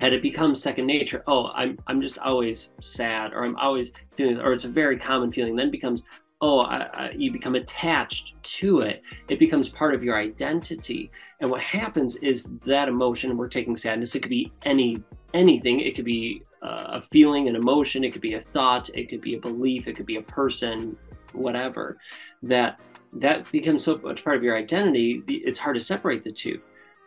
[0.03, 1.23] and it becomes second nature.
[1.29, 5.33] Oh, I'm I'm just always sad, or I'm always feeling, or it's a very common
[5.33, 5.55] feeling.
[5.55, 6.03] Then becomes,
[6.41, 9.01] oh, I, I, you become attached to it.
[9.29, 11.11] It becomes part of your identity.
[11.41, 13.37] And what happens is that emotion.
[13.37, 14.15] We're taking sadness.
[14.17, 15.03] It could be any
[15.35, 15.81] anything.
[15.81, 18.03] It could be uh, a feeling, an emotion.
[18.03, 18.91] It could be a thought.
[18.95, 19.87] It could be a belief.
[19.87, 20.97] It could be a person.
[21.33, 21.97] Whatever.
[22.43, 22.81] That
[23.13, 25.23] that becomes so much part of your identity.
[25.29, 26.61] It's hard to separate the two.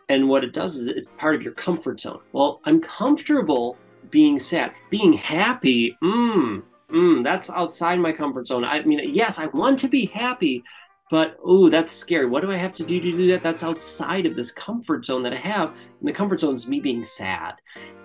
[0.08, 2.20] And what it does is it's part of your comfort zone.
[2.32, 3.76] Well, I'm comfortable
[4.10, 4.72] being sad.
[4.90, 8.64] Being happy, mmm, mmm, that's outside my comfort zone.
[8.64, 10.62] I mean, yes, I want to be happy,
[11.10, 12.26] but oh, that's scary.
[12.26, 13.42] What do I have to do to do that?
[13.42, 15.70] That's outside of this comfort zone that I have.
[15.70, 17.54] And the comfort zone is me being sad.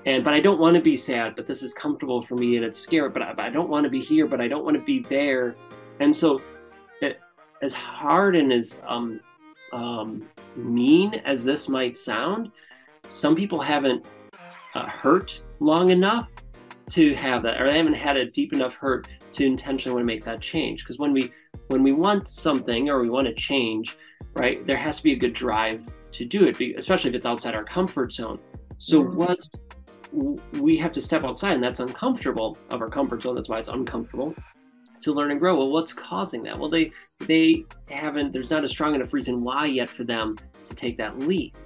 [0.05, 2.65] And but I don't want to be sad, but this is comfortable for me and
[2.65, 4.75] it's scary, but I, but I don't want to be here, but I don't want
[4.77, 5.55] to be there.
[5.99, 6.41] And so
[7.01, 7.19] it,
[7.61, 9.19] as hard and as um,
[9.73, 12.51] um, mean as this might sound,
[13.07, 14.05] some people haven't
[14.75, 16.29] uh, hurt long enough
[16.91, 20.05] to have that, or they haven't had a deep enough hurt to intentionally want to
[20.05, 20.83] make that change.
[20.83, 21.31] Because when we
[21.67, 23.97] when we want something or we want to change,
[24.33, 27.55] right, there has to be a good drive to do it, especially if it's outside
[27.55, 28.39] our comfort zone.
[28.77, 29.17] So mm-hmm.
[29.17, 29.51] what's
[30.59, 33.35] we have to step outside, and that's uncomfortable of our comfort zone.
[33.35, 34.35] That's why it's uncomfortable
[35.03, 35.57] to learn and grow.
[35.57, 36.57] Well, what's causing that?
[36.57, 38.33] Well, they they haven't.
[38.33, 41.57] There's not a strong enough reason why yet for them to take that leap.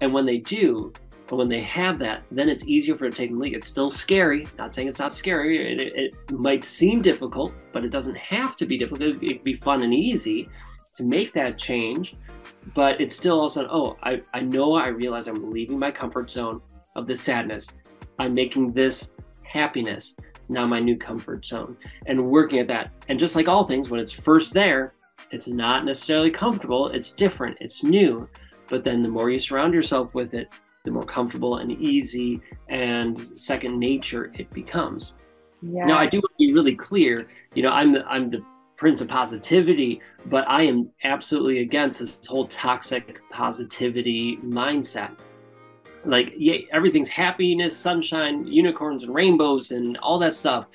[0.00, 0.92] And when they do,
[1.30, 3.54] or when they have that, then it's easier for them to take the leap.
[3.54, 4.46] It's still scary.
[4.58, 5.72] Not saying it's not scary.
[5.72, 9.02] It, it, might seem difficult, but it doesn't have to be difficult.
[9.02, 10.48] It can be fun and easy
[10.94, 12.16] to make that change.
[12.74, 16.60] But it's still also, oh, I, I know I realize I'm leaving my comfort zone
[16.96, 17.66] of the sadness.
[18.18, 19.12] I'm making this
[19.42, 20.14] happiness
[20.52, 21.76] now my new comfort zone
[22.06, 22.90] and working at that.
[23.08, 24.94] And just like all things, when it's first there,
[25.30, 28.28] it's not necessarily comfortable, it's different, it's new.
[28.68, 30.52] But then the more you surround yourself with it,
[30.84, 35.14] the more comfortable and easy and second nature it becomes.
[35.62, 35.86] Yeah.
[35.86, 37.28] Now I do want to be really clear.
[37.54, 38.44] You know, I'm the, I'm the
[38.76, 45.12] prince of positivity, but I am absolutely against this whole toxic positivity mindset.
[46.04, 50.66] Like, yeah, everything's happiness, sunshine, unicorns, and rainbows, and all that stuff.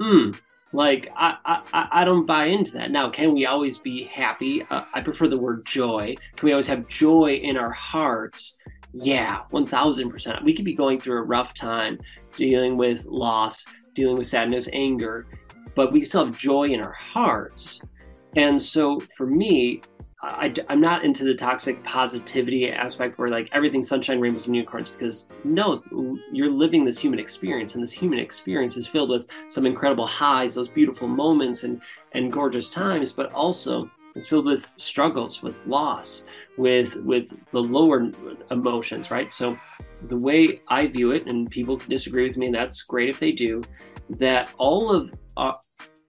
[0.00, 0.30] Hmm.
[0.72, 2.90] Like, I, I, I don't buy into that.
[2.90, 4.64] Now, can we always be happy?
[4.70, 6.14] Uh, I prefer the word joy.
[6.36, 8.56] Can we always have joy in our hearts?
[8.92, 10.44] Yeah, 1000%.
[10.44, 11.98] We could be going through a rough time,
[12.36, 15.26] dealing with loss, dealing with sadness, anger,
[15.74, 17.80] but we still have joy in our hearts.
[18.36, 19.82] And so for me,
[20.22, 24.90] I, am not into the toxic positivity aspect where like everything sunshine, rainbows, and unicorns
[24.90, 25.82] because no,
[26.30, 30.54] you're living this human experience, and this human experience is filled with some incredible highs,
[30.54, 31.80] those beautiful moments, and
[32.12, 36.26] and gorgeous times, but also it's filled with struggles, with loss,
[36.58, 38.10] with with the lower
[38.50, 39.32] emotions, right?
[39.32, 39.56] So
[40.02, 43.32] the way I view it, and people disagree with me, and that's great if they
[43.32, 43.62] do,
[44.10, 45.52] that all of uh,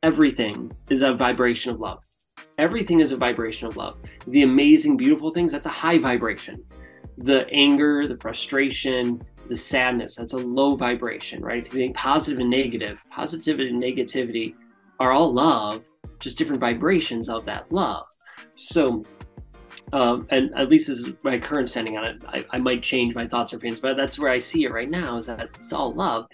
[0.03, 2.03] everything is a vibration of love.
[2.57, 3.99] Everything is a vibration of love.
[4.27, 6.63] The amazing, beautiful things, that's a high vibration.
[7.17, 11.65] The anger, the frustration, the sadness, that's a low vibration, right?
[11.65, 14.55] If you think positive and negative, positivity and negativity
[14.99, 15.83] are all love,
[16.19, 18.05] just different vibrations of that love.
[18.55, 19.03] So,
[19.91, 22.23] um, and at least this is my current standing on it.
[22.27, 24.89] I, I might change my thoughts or opinions, but that's where I see it right
[24.89, 26.27] now is that it's all love.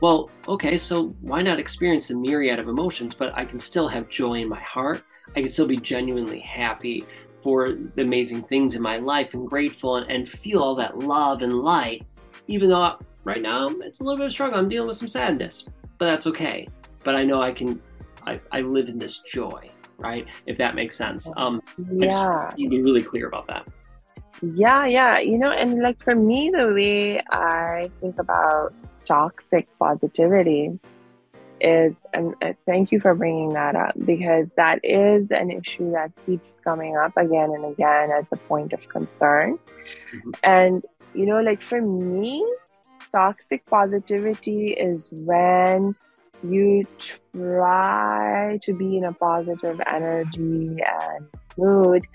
[0.00, 4.08] Well, okay, so why not experience a myriad of emotions, but I can still have
[4.08, 5.04] joy in my heart.
[5.36, 7.04] I can still be genuinely happy
[7.42, 11.42] for the amazing things in my life and grateful and, and feel all that love
[11.42, 12.06] and light,
[12.48, 14.58] even though right now it's a little bit of struggle.
[14.58, 15.64] I'm dealing with some sadness,
[15.98, 16.66] but that's okay.
[17.04, 17.82] But I know I can,
[18.26, 20.26] I, I live in this joy, right?
[20.46, 21.30] If that makes sense.
[21.36, 21.60] Um,
[21.92, 22.50] yeah.
[22.56, 23.66] You be really clear about that.
[24.42, 25.18] Yeah, yeah.
[25.18, 28.72] You know, and like for me, the way I think about
[29.04, 30.78] toxic positivity
[31.64, 36.12] is and uh, thank you for bringing that up because that is an issue that
[36.26, 39.58] keeps coming up again and again as a point of concern
[40.14, 40.30] mm-hmm.
[40.42, 40.84] and
[41.14, 42.46] you know like for me
[43.12, 45.94] toxic positivity is when
[46.42, 46.84] you
[47.32, 50.76] try to be in a positive energy
[51.16, 52.06] and mood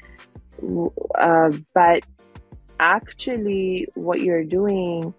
[1.18, 2.06] uh, but
[2.80, 5.12] actually what you're doing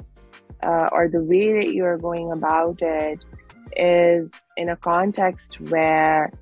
[0.63, 3.25] uh, or the way that you're going about it
[3.77, 6.33] is in a context where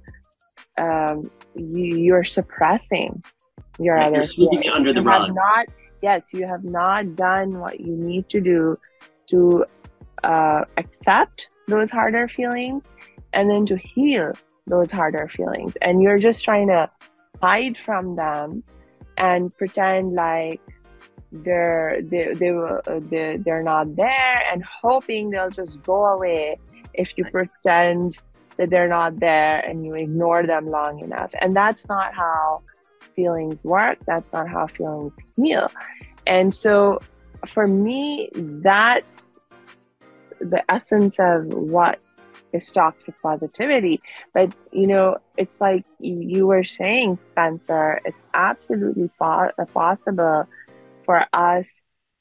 [0.77, 3.23] um, you, are suppressing
[3.79, 4.63] your right, other you're feelings.
[4.75, 5.27] under the you rug.
[5.27, 5.67] Have not,
[6.03, 8.79] yes, you have not done what you need to do
[9.29, 9.65] to
[10.25, 12.91] uh, accept those harder feelings
[13.33, 14.33] and then to heal
[14.67, 15.75] those harder feelings.
[15.83, 16.91] And you're just trying to
[17.43, 18.63] hide from them
[19.17, 20.61] and pretend like
[21.31, 26.59] they're they they uh, they they're not there and hoping they'll just go away
[26.99, 28.21] if you pretend
[28.59, 31.31] that they're not there and you ignore them long enough.
[31.41, 32.63] And that's not how
[33.15, 33.99] feelings work.
[34.07, 35.71] That's not how feelings heal.
[36.27, 36.99] And so
[37.47, 39.33] for me that's
[40.41, 42.01] the essence of what
[42.53, 44.01] is toxic positivity.
[44.35, 50.49] But you know it's like you were saying spencer it's absolutely po- possible
[51.05, 51.81] for us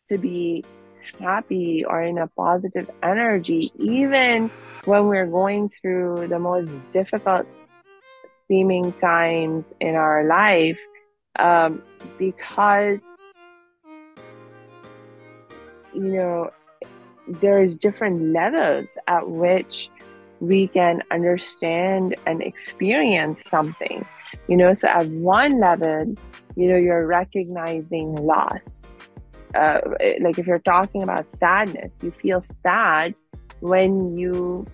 [0.10, 0.64] to be
[1.20, 4.52] happy or in a positive energy, even
[4.86, 7.48] when we're going through the most difficult
[8.48, 10.80] seeming times in our life,
[11.40, 11.82] um,
[12.18, 13.12] because
[15.94, 16.50] you know
[17.42, 19.90] there's different levels at which
[20.40, 24.06] we can understand and experience something.
[24.48, 26.16] You know so at one level
[26.56, 28.77] you know you're recognizing loss
[29.56, 29.80] uh,
[30.22, 33.16] like if you're talking about sadness, you feel sad
[33.60, 34.66] when you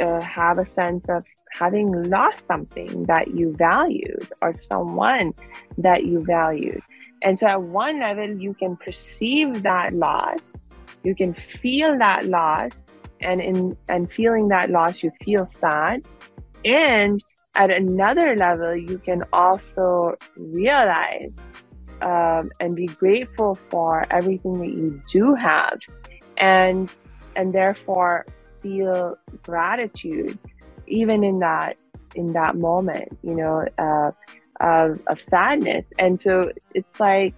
[0.00, 5.32] uh, have a sense of having lost something that you valued or someone
[5.76, 6.80] that you valued.
[7.22, 10.56] And so at one level, you can perceive that loss,
[11.02, 12.90] you can feel that loss,
[13.20, 16.06] and in and feeling that loss, you feel sad.
[16.64, 17.22] And
[17.56, 21.32] at another level, you can also realize
[22.02, 25.78] um, and be grateful for everything that you do have
[26.36, 26.94] and
[27.36, 28.26] and therefore
[28.62, 30.38] feel gratitude
[30.86, 31.76] even in that
[32.14, 34.10] in that moment you know uh,
[34.60, 35.86] of, of sadness.
[35.98, 37.34] And so it's like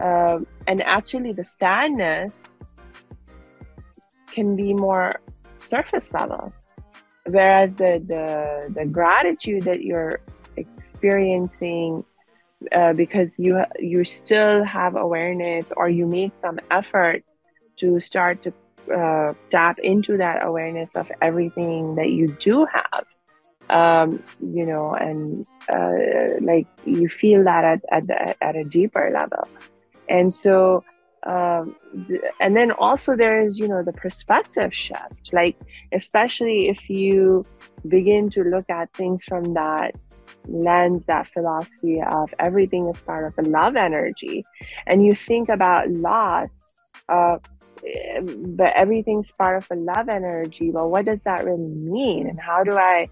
[0.00, 2.32] um, and actually the sadness
[4.30, 5.20] can be more
[5.56, 6.52] surface level
[7.26, 10.20] whereas the the, the gratitude that you're
[10.56, 12.04] experiencing
[12.72, 17.22] uh, because you you still have awareness or you make some effort
[17.76, 18.52] to start to
[18.94, 23.04] uh, tap into that awareness of everything that you do have.
[23.70, 29.10] Um, you know and uh, like you feel that at, at, the, at a deeper
[29.12, 29.46] level.
[30.08, 30.84] And so
[31.24, 31.76] um,
[32.40, 35.32] and then also there is you know the perspective shift.
[35.32, 35.56] Like
[35.92, 37.44] especially if you
[37.86, 39.94] begin to look at things from that
[40.48, 44.44] lens that philosophy of everything is part of a love energy.
[44.86, 46.50] And you think about loss
[47.08, 47.38] uh,
[48.38, 50.70] but everything's part of a love energy.
[50.70, 52.26] Well what does that really mean?
[52.28, 53.08] And how do i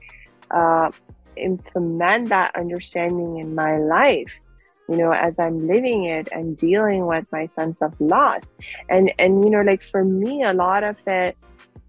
[0.51, 0.91] uh,
[1.37, 4.41] implement that understanding in my life
[4.89, 8.43] you know as i'm living it and dealing with my sense of loss?
[8.89, 11.37] And and you know like for me a lot of it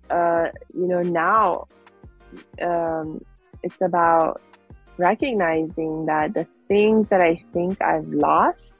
[0.10, 1.68] uh you know now
[2.62, 3.24] um
[3.64, 4.42] it's about
[4.98, 8.78] recognizing that the things that i think i've lost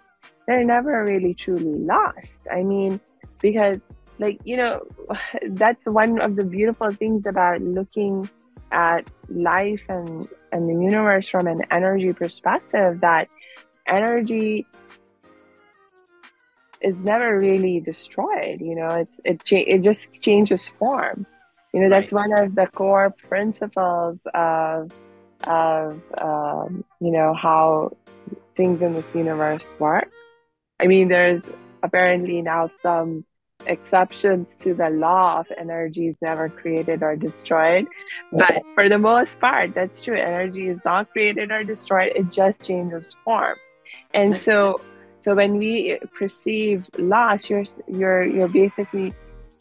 [0.48, 2.48] they're never really truly lost.
[2.52, 3.00] I mean
[3.42, 3.78] because
[4.18, 4.82] like you know
[5.50, 8.28] that's one of the beautiful things about looking
[8.72, 13.30] at life and and the universe from an energy perspective that
[13.88, 14.66] energy
[16.82, 18.88] is never really destroyed you know?
[18.88, 21.26] It's it cha- it just changes form.
[21.74, 22.30] You know that's right.
[22.30, 24.92] one of the core principles of
[25.44, 27.96] of um, you know how
[28.56, 30.10] things in this universe work.
[30.80, 31.50] I mean there's
[31.84, 33.26] apparently now some
[33.66, 37.88] exceptions to the law of energy is never created or destroyed.
[38.32, 40.18] But for the most part that's true.
[40.18, 42.14] Energy is not created or destroyed.
[42.16, 43.58] It just changes form.
[44.14, 44.82] And so
[45.28, 49.14] so when we perceive loss you're you're you're basically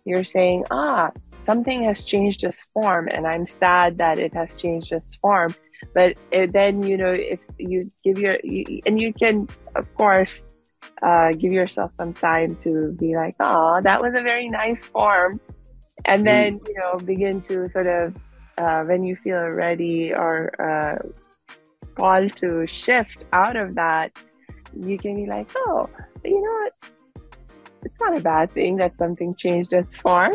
[0.04, 1.10] you're saying ah
[1.44, 5.52] something has changed its form and i'm sad that it has changed its form
[5.94, 10.48] but it, then you know if you give your you, and you can of course
[11.02, 15.40] uh, give yourself some time to be like oh that was a very nice form
[16.04, 16.24] and mm.
[16.24, 18.14] then you know begin to sort of
[18.58, 20.96] uh, when you feel ready or uh,
[21.96, 24.16] call to shift out of that,
[24.78, 25.88] you can be like, oh,
[26.24, 26.72] you know what?
[27.84, 30.34] It's not a bad thing that something changed its form.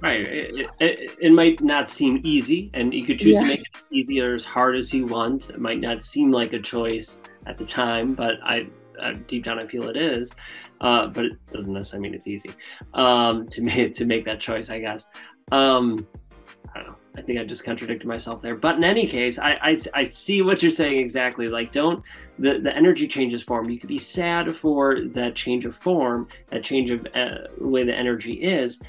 [0.00, 0.20] Right.
[0.20, 3.40] It, it, it might not seem easy, and you could choose yeah.
[3.40, 5.50] to make it easy or as hard as you want.
[5.50, 8.68] It might not seem like a choice at the time, but I,
[9.02, 10.32] I deep down I feel it is.
[10.80, 12.50] Uh, but it doesn't necessarily mean it's easy
[12.94, 14.70] um, to make to make that choice.
[14.70, 15.06] I guess.
[15.50, 16.06] Um,
[16.74, 16.96] I don't know.
[17.16, 18.54] I think I just contradicted myself there.
[18.54, 21.48] But in any case, I, I, I see what you're saying exactly.
[21.48, 22.04] Like, don't
[22.38, 23.68] the, the energy changes form.
[23.68, 27.94] You could be sad for that change of form, that change of uh, way the
[27.94, 28.80] energy is.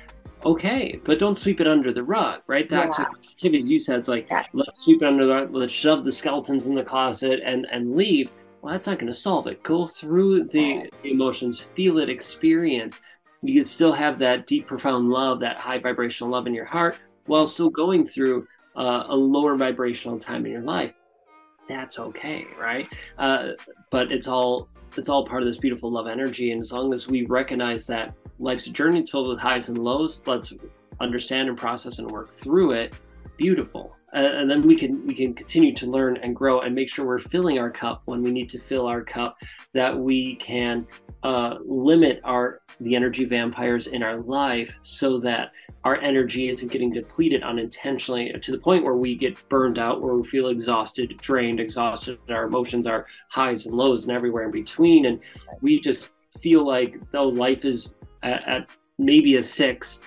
[0.45, 2.69] Okay, but don't sweep it under the rug, right?
[2.69, 3.29] Toxic yeah.
[3.29, 3.69] activities.
[3.69, 4.45] You said it's like yeah.
[4.53, 7.95] let's sweep it under the rug, let's shove the skeletons in the closet and and
[7.95, 8.31] leave.
[8.61, 9.63] Well, that's not going to solve it.
[9.63, 12.99] Go through the, the emotions, feel it, experience.
[13.41, 16.99] You can still have that deep, profound love, that high vibrational love in your heart
[17.25, 20.93] while still going through uh, a lower vibrational time in your life
[21.69, 22.87] that's okay right
[23.19, 23.49] uh,
[23.91, 24.67] but it's all
[24.97, 28.13] it's all part of this beautiful love energy and as long as we recognize that
[28.39, 30.53] life's journey it's filled with highs and lows let's
[30.99, 32.97] understand and process and work through it
[33.37, 36.89] beautiful uh, and then we can we can continue to learn and grow and make
[36.89, 39.37] sure we're filling our cup when we need to fill our cup
[39.73, 40.85] that we can
[41.23, 45.51] uh, limit our the energy vampires in our life so that
[45.83, 50.15] our energy isn't getting depleted unintentionally to the point where we get burned out, where
[50.15, 52.19] we feel exhausted, drained, exhausted.
[52.29, 55.05] Our emotions are highs and lows and everywhere in between.
[55.05, 55.19] And
[55.61, 56.11] we just
[56.41, 60.01] feel like, though life is at, at maybe a six,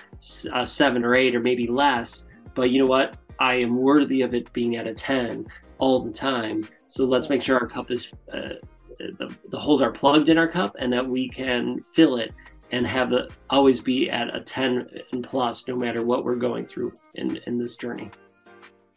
[0.53, 3.17] a seven or eight, or maybe less, but you know what?
[3.39, 5.47] I am worthy of it being at a 10
[5.79, 6.63] all the time.
[6.87, 8.55] So let's make sure our cup is, uh,
[8.99, 12.31] the, the holes are plugged in our cup and that we can fill it
[12.71, 16.65] and have it always be at a 10 and plus no matter what we're going
[16.65, 18.09] through in, in this journey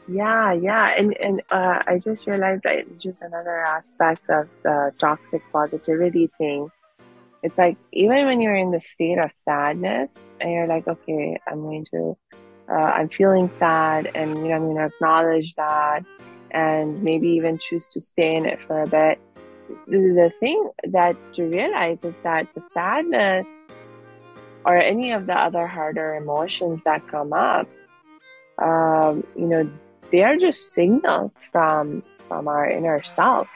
[0.09, 5.43] yeah yeah and and uh, i just realized that just another aspect of the toxic
[5.53, 6.71] positivity thing
[7.43, 11.61] it's like even when you're in the state of sadness and you're like okay i'm
[11.62, 12.16] going to
[12.70, 16.05] uh, i'm feeling sad and you know i'm going to acknowledge that
[16.51, 19.18] and maybe even choose to stay in it for a bit
[19.87, 23.47] the thing that to realize is that the sadness
[24.64, 27.68] or any of the other harder emotions that come up,
[28.59, 29.70] um, you know,
[30.11, 33.49] they are just signals from from our inner self,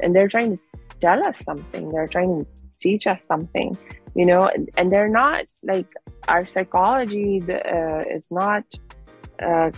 [0.00, 0.62] and they're trying to
[1.00, 1.90] tell us something.
[1.90, 2.46] They're trying to
[2.86, 3.70] teach us something.
[4.20, 4.42] you know,
[4.76, 5.90] and, they're not like
[6.28, 8.64] our psychology uh, is not
[9.48, 9.70] uh,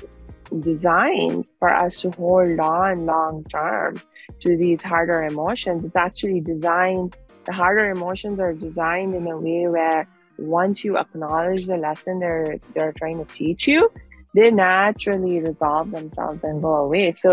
[0.61, 3.93] designed for us to hold on long term
[4.41, 5.85] to these harder emotions.
[5.87, 7.17] It's actually designed,
[7.49, 10.07] the harder emotions are designed in a way where
[10.39, 13.91] once you acknowledge the lesson they're they're trying to teach you,
[14.35, 17.07] they naturally resolve themselves and go away.
[17.13, 17.31] So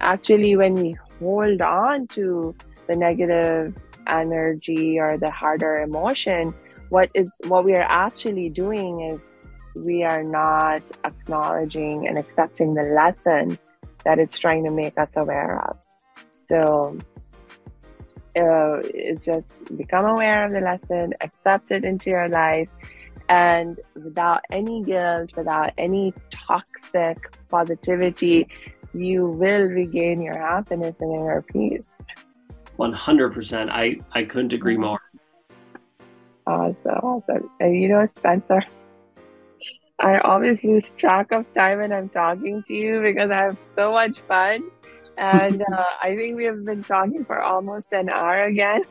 [0.00, 0.90] actually when we
[1.20, 2.54] hold on to
[2.88, 3.76] the negative
[4.06, 6.54] energy or the harder emotion,
[6.88, 9.20] what is what we are actually doing is
[9.84, 13.58] we are not acknowledging and accepting the lesson
[14.04, 15.76] that it's trying to make us aware of.
[16.36, 16.98] So
[18.36, 19.46] uh, it's just
[19.76, 22.68] become aware of the lesson, accept it into your life,
[23.28, 28.48] and without any guilt, without any toxic positivity,
[28.92, 31.82] you will regain your happiness and inner peace.
[32.80, 33.68] 100%.
[33.70, 34.98] I, I couldn't agree more.
[36.46, 36.76] Awesome.
[36.86, 37.50] Awesome.
[37.60, 38.62] And you know, Spencer,
[39.98, 43.92] I always lose track of time when I'm talking to you because I have so
[43.92, 44.62] much fun.
[45.18, 48.84] And uh, I think we have been talking for almost an hour again.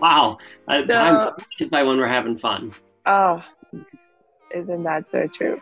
[0.00, 0.38] Wow.
[0.66, 2.72] Uh, so, time flies by when we're having fun.
[3.04, 3.42] Oh,
[4.54, 5.60] isn't that so true?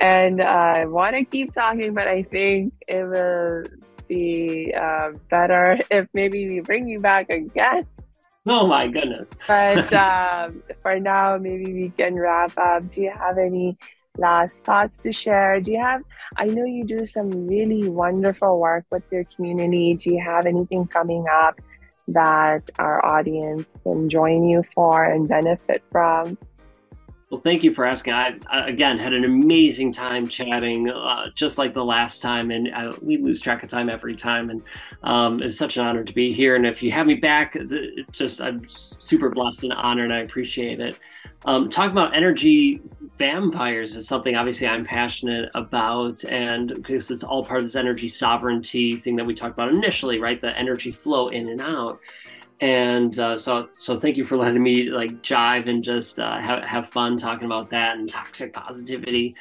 [0.00, 3.64] And uh, I want to keep talking, but I think it will
[4.12, 7.86] be uh, better if maybe we bring you back again.
[8.46, 9.32] Oh my goodness.
[9.46, 12.90] but um, for now, maybe we can wrap up.
[12.90, 13.78] Do you have any
[14.18, 15.60] last thoughts to share?
[15.60, 16.02] Do you have,
[16.36, 19.94] I know you do some really wonderful work with your community.
[19.94, 21.60] Do you have anything coming up
[22.08, 26.36] that our audience can join you for and benefit from?
[27.32, 28.12] Well, thank you for asking.
[28.12, 32.88] I, again had an amazing time chatting, uh, just like the last time, and I,
[32.88, 34.50] uh, we lose track of time every time.
[34.50, 34.62] And
[35.02, 36.56] um, it's such an honor to be here.
[36.56, 40.10] And if you have me back, it's just I'm super blessed and honored.
[40.10, 40.98] And I appreciate it.
[41.46, 42.82] Um, talking about energy
[43.16, 48.08] vampires is something obviously I'm passionate about, and because it's all part of this energy
[48.08, 50.38] sovereignty thing that we talked about initially, right?
[50.38, 51.98] The energy flow in and out
[52.62, 56.62] and uh, so so thank you for letting me like jive and just uh, have,
[56.62, 59.34] have fun talking about that and toxic positivity.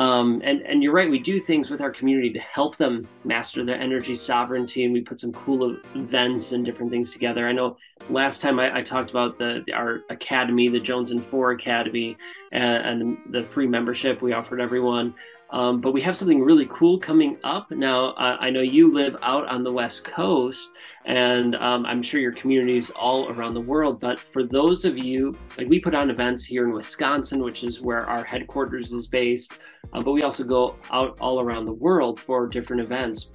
[0.00, 3.64] Um, and and you're right we do things with our community to help them master
[3.64, 7.46] their energy sovereignty and we put some cool events and different things together.
[7.46, 7.76] I know
[8.10, 12.16] last time i, I talked about the our academy the jones and four academy
[12.52, 15.14] and, and the free membership we offered everyone
[15.54, 17.70] um, but we have something really cool coming up.
[17.70, 20.72] Now, I know you live out on the West Coast,
[21.04, 24.00] and um, I'm sure your communities all around the world.
[24.00, 27.80] But for those of you, like we put on events here in Wisconsin, which is
[27.80, 29.60] where our headquarters is based,
[29.92, 33.30] uh, but we also go out all around the world for different events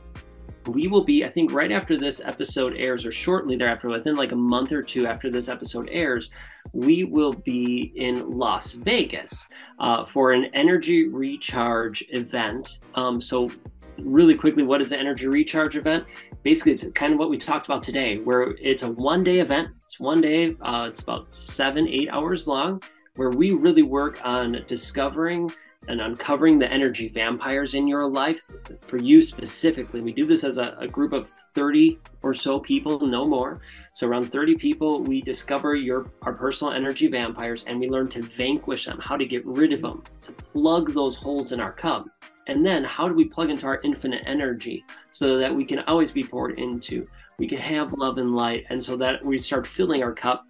[0.68, 4.32] we will be, I think, right after this episode airs, or shortly thereafter, within like
[4.32, 6.30] a month or two after this episode airs,
[6.74, 9.48] we will be in Las Vegas
[9.80, 12.80] uh, for an energy recharge event.
[12.96, 13.50] Um, so,
[13.98, 16.06] really quickly, what is the energy recharge event?
[16.44, 19.70] Basically, it's kind of what we talked about today, where it's a one day event.
[19.86, 22.82] It's one day, uh, it's about seven, eight hours long,
[23.16, 25.52] where we really work on discovering
[25.90, 28.44] and uncovering the energy vampires in your life
[28.88, 30.02] for you specifically.
[30.02, 33.60] We do this as a, a, group of 30 or so people, no more.
[33.94, 38.22] So around 30 people, we discover your our personal energy vampires and we learn to
[38.22, 42.06] vanquish them, how to get rid of them, to plug those holes in our cup.
[42.48, 46.12] And then how do we plug into our infinite energy so that we can always
[46.12, 47.08] be poured into?
[47.40, 50.46] We can have love and light, and so that we start filling our cup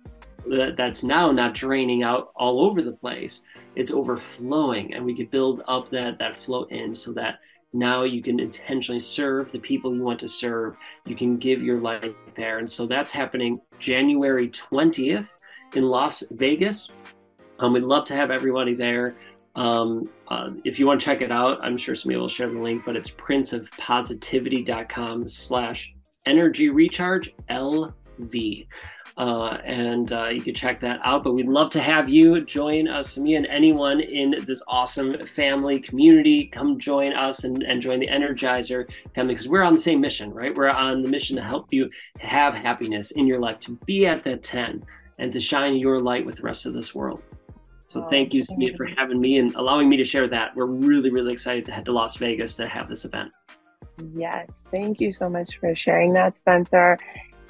[0.47, 3.41] that, that's now not draining out all over the place
[3.79, 7.39] it's overflowing and we could build up that that flow in so that
[7.71, 10.75] now you can intentionally serve the people you want to serve.
[11.05, 12.57] You can give your life there.
[12.57, 15.37] And so that's happening january 20th
[15.75, 16.89] in las vegas.
[17.59, 19.15] Um, we'd love to have everybody there.
[19.55, 22.59] Um, uh, if you want to check it out i'm sure somebody will share the
[22.59, 25.91] link but it's princeofpositivity.com slash
[26.27, 28.67] energy recharge lv
[29.19, 31.25] uh, and uh, you can check that out.
[31.25, 35.79] But we'd love to have you join us, me and anyone in this awesome family
[35.79, 36.45] community.
[36.47, 40.33] Come join us and, and join the Energizer family because we're on the same mission,
[40.33, 40.55] right?
[40.55, 41.89] We're on the mission to help you
[42.19, 44.85] have happiness in your life, to be at that 10
[45.17, 47.21] and to shine your light with the rest of this world.
[47.87, 50.55] So oh, thank you, Samia, for having me and allowing me to share that.
[50.55, 53.33] We're really, really excited to head to Las Vegas to have this event.
[54.15, 56.97] Yes, thank you so much for sharing that, Spencer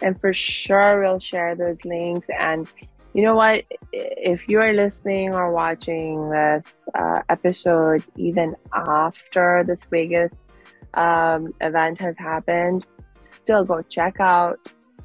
[0.02, 2.72] and for sure we'll share those links and
[3.14, 9.84] you know what if you are listening or watching this uh, episode even after this
[9.86, 10.32] vegas
[10.94, 12.86] um, event has happened
[13.22, 14.58] still go check out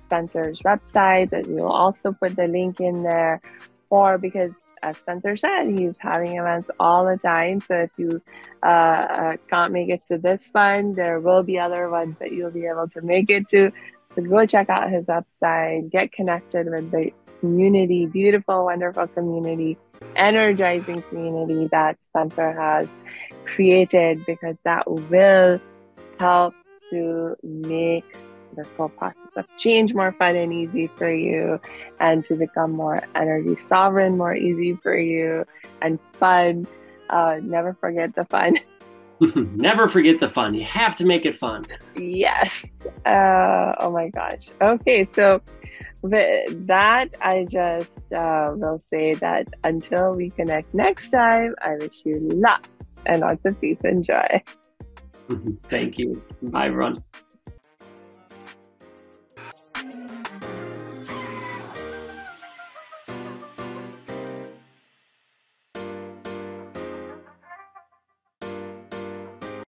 [0.03, 3.41] spencer's website that we'll also put the link in there
[3.89, 4.53] for because
[4.85, 7.61] as Spencer said, he's having events all the time.
[7.61, 8.21] So if you
[8.63, 12.51] uh, uh, can't make it to this one, there will be other ones that you'll
[12.51, 13.73] be able to make it to.
[14.15, 19.77] So go check out his website, get connected with the community, beautiful, wonderful community,
[20.17, 22.89] energizing community that Spencer has
[23.45, 25.61] created because that will
[26.19, 26.55] help
[26.91, 28.05] to make
[28.57, 31.61] this whole process of change more fun and easy for you
[31.99, 35.45] and to become more energy sovereign more easy for you
[35.83, 36.67] and fun.
[37.11, 38.57] Uh, never forget the fun
[39.55, 40.55] never forget the fun.
[40.55, 41.65] You have to make it fun.
[41.97, 42.65] Yes.
[43.07, 44.51] Uh, oh my gosh.
[44.61, 45.41] Okay so
[46.03, 52.05] with that i just uh, will say that until we connect next time i wish
[52.05, 52.69] you lots
[53.07, 54.43] and lots of peace and joy.
[55.71, 56.23] Thank you.
[56.43, 57.03] Bye everyone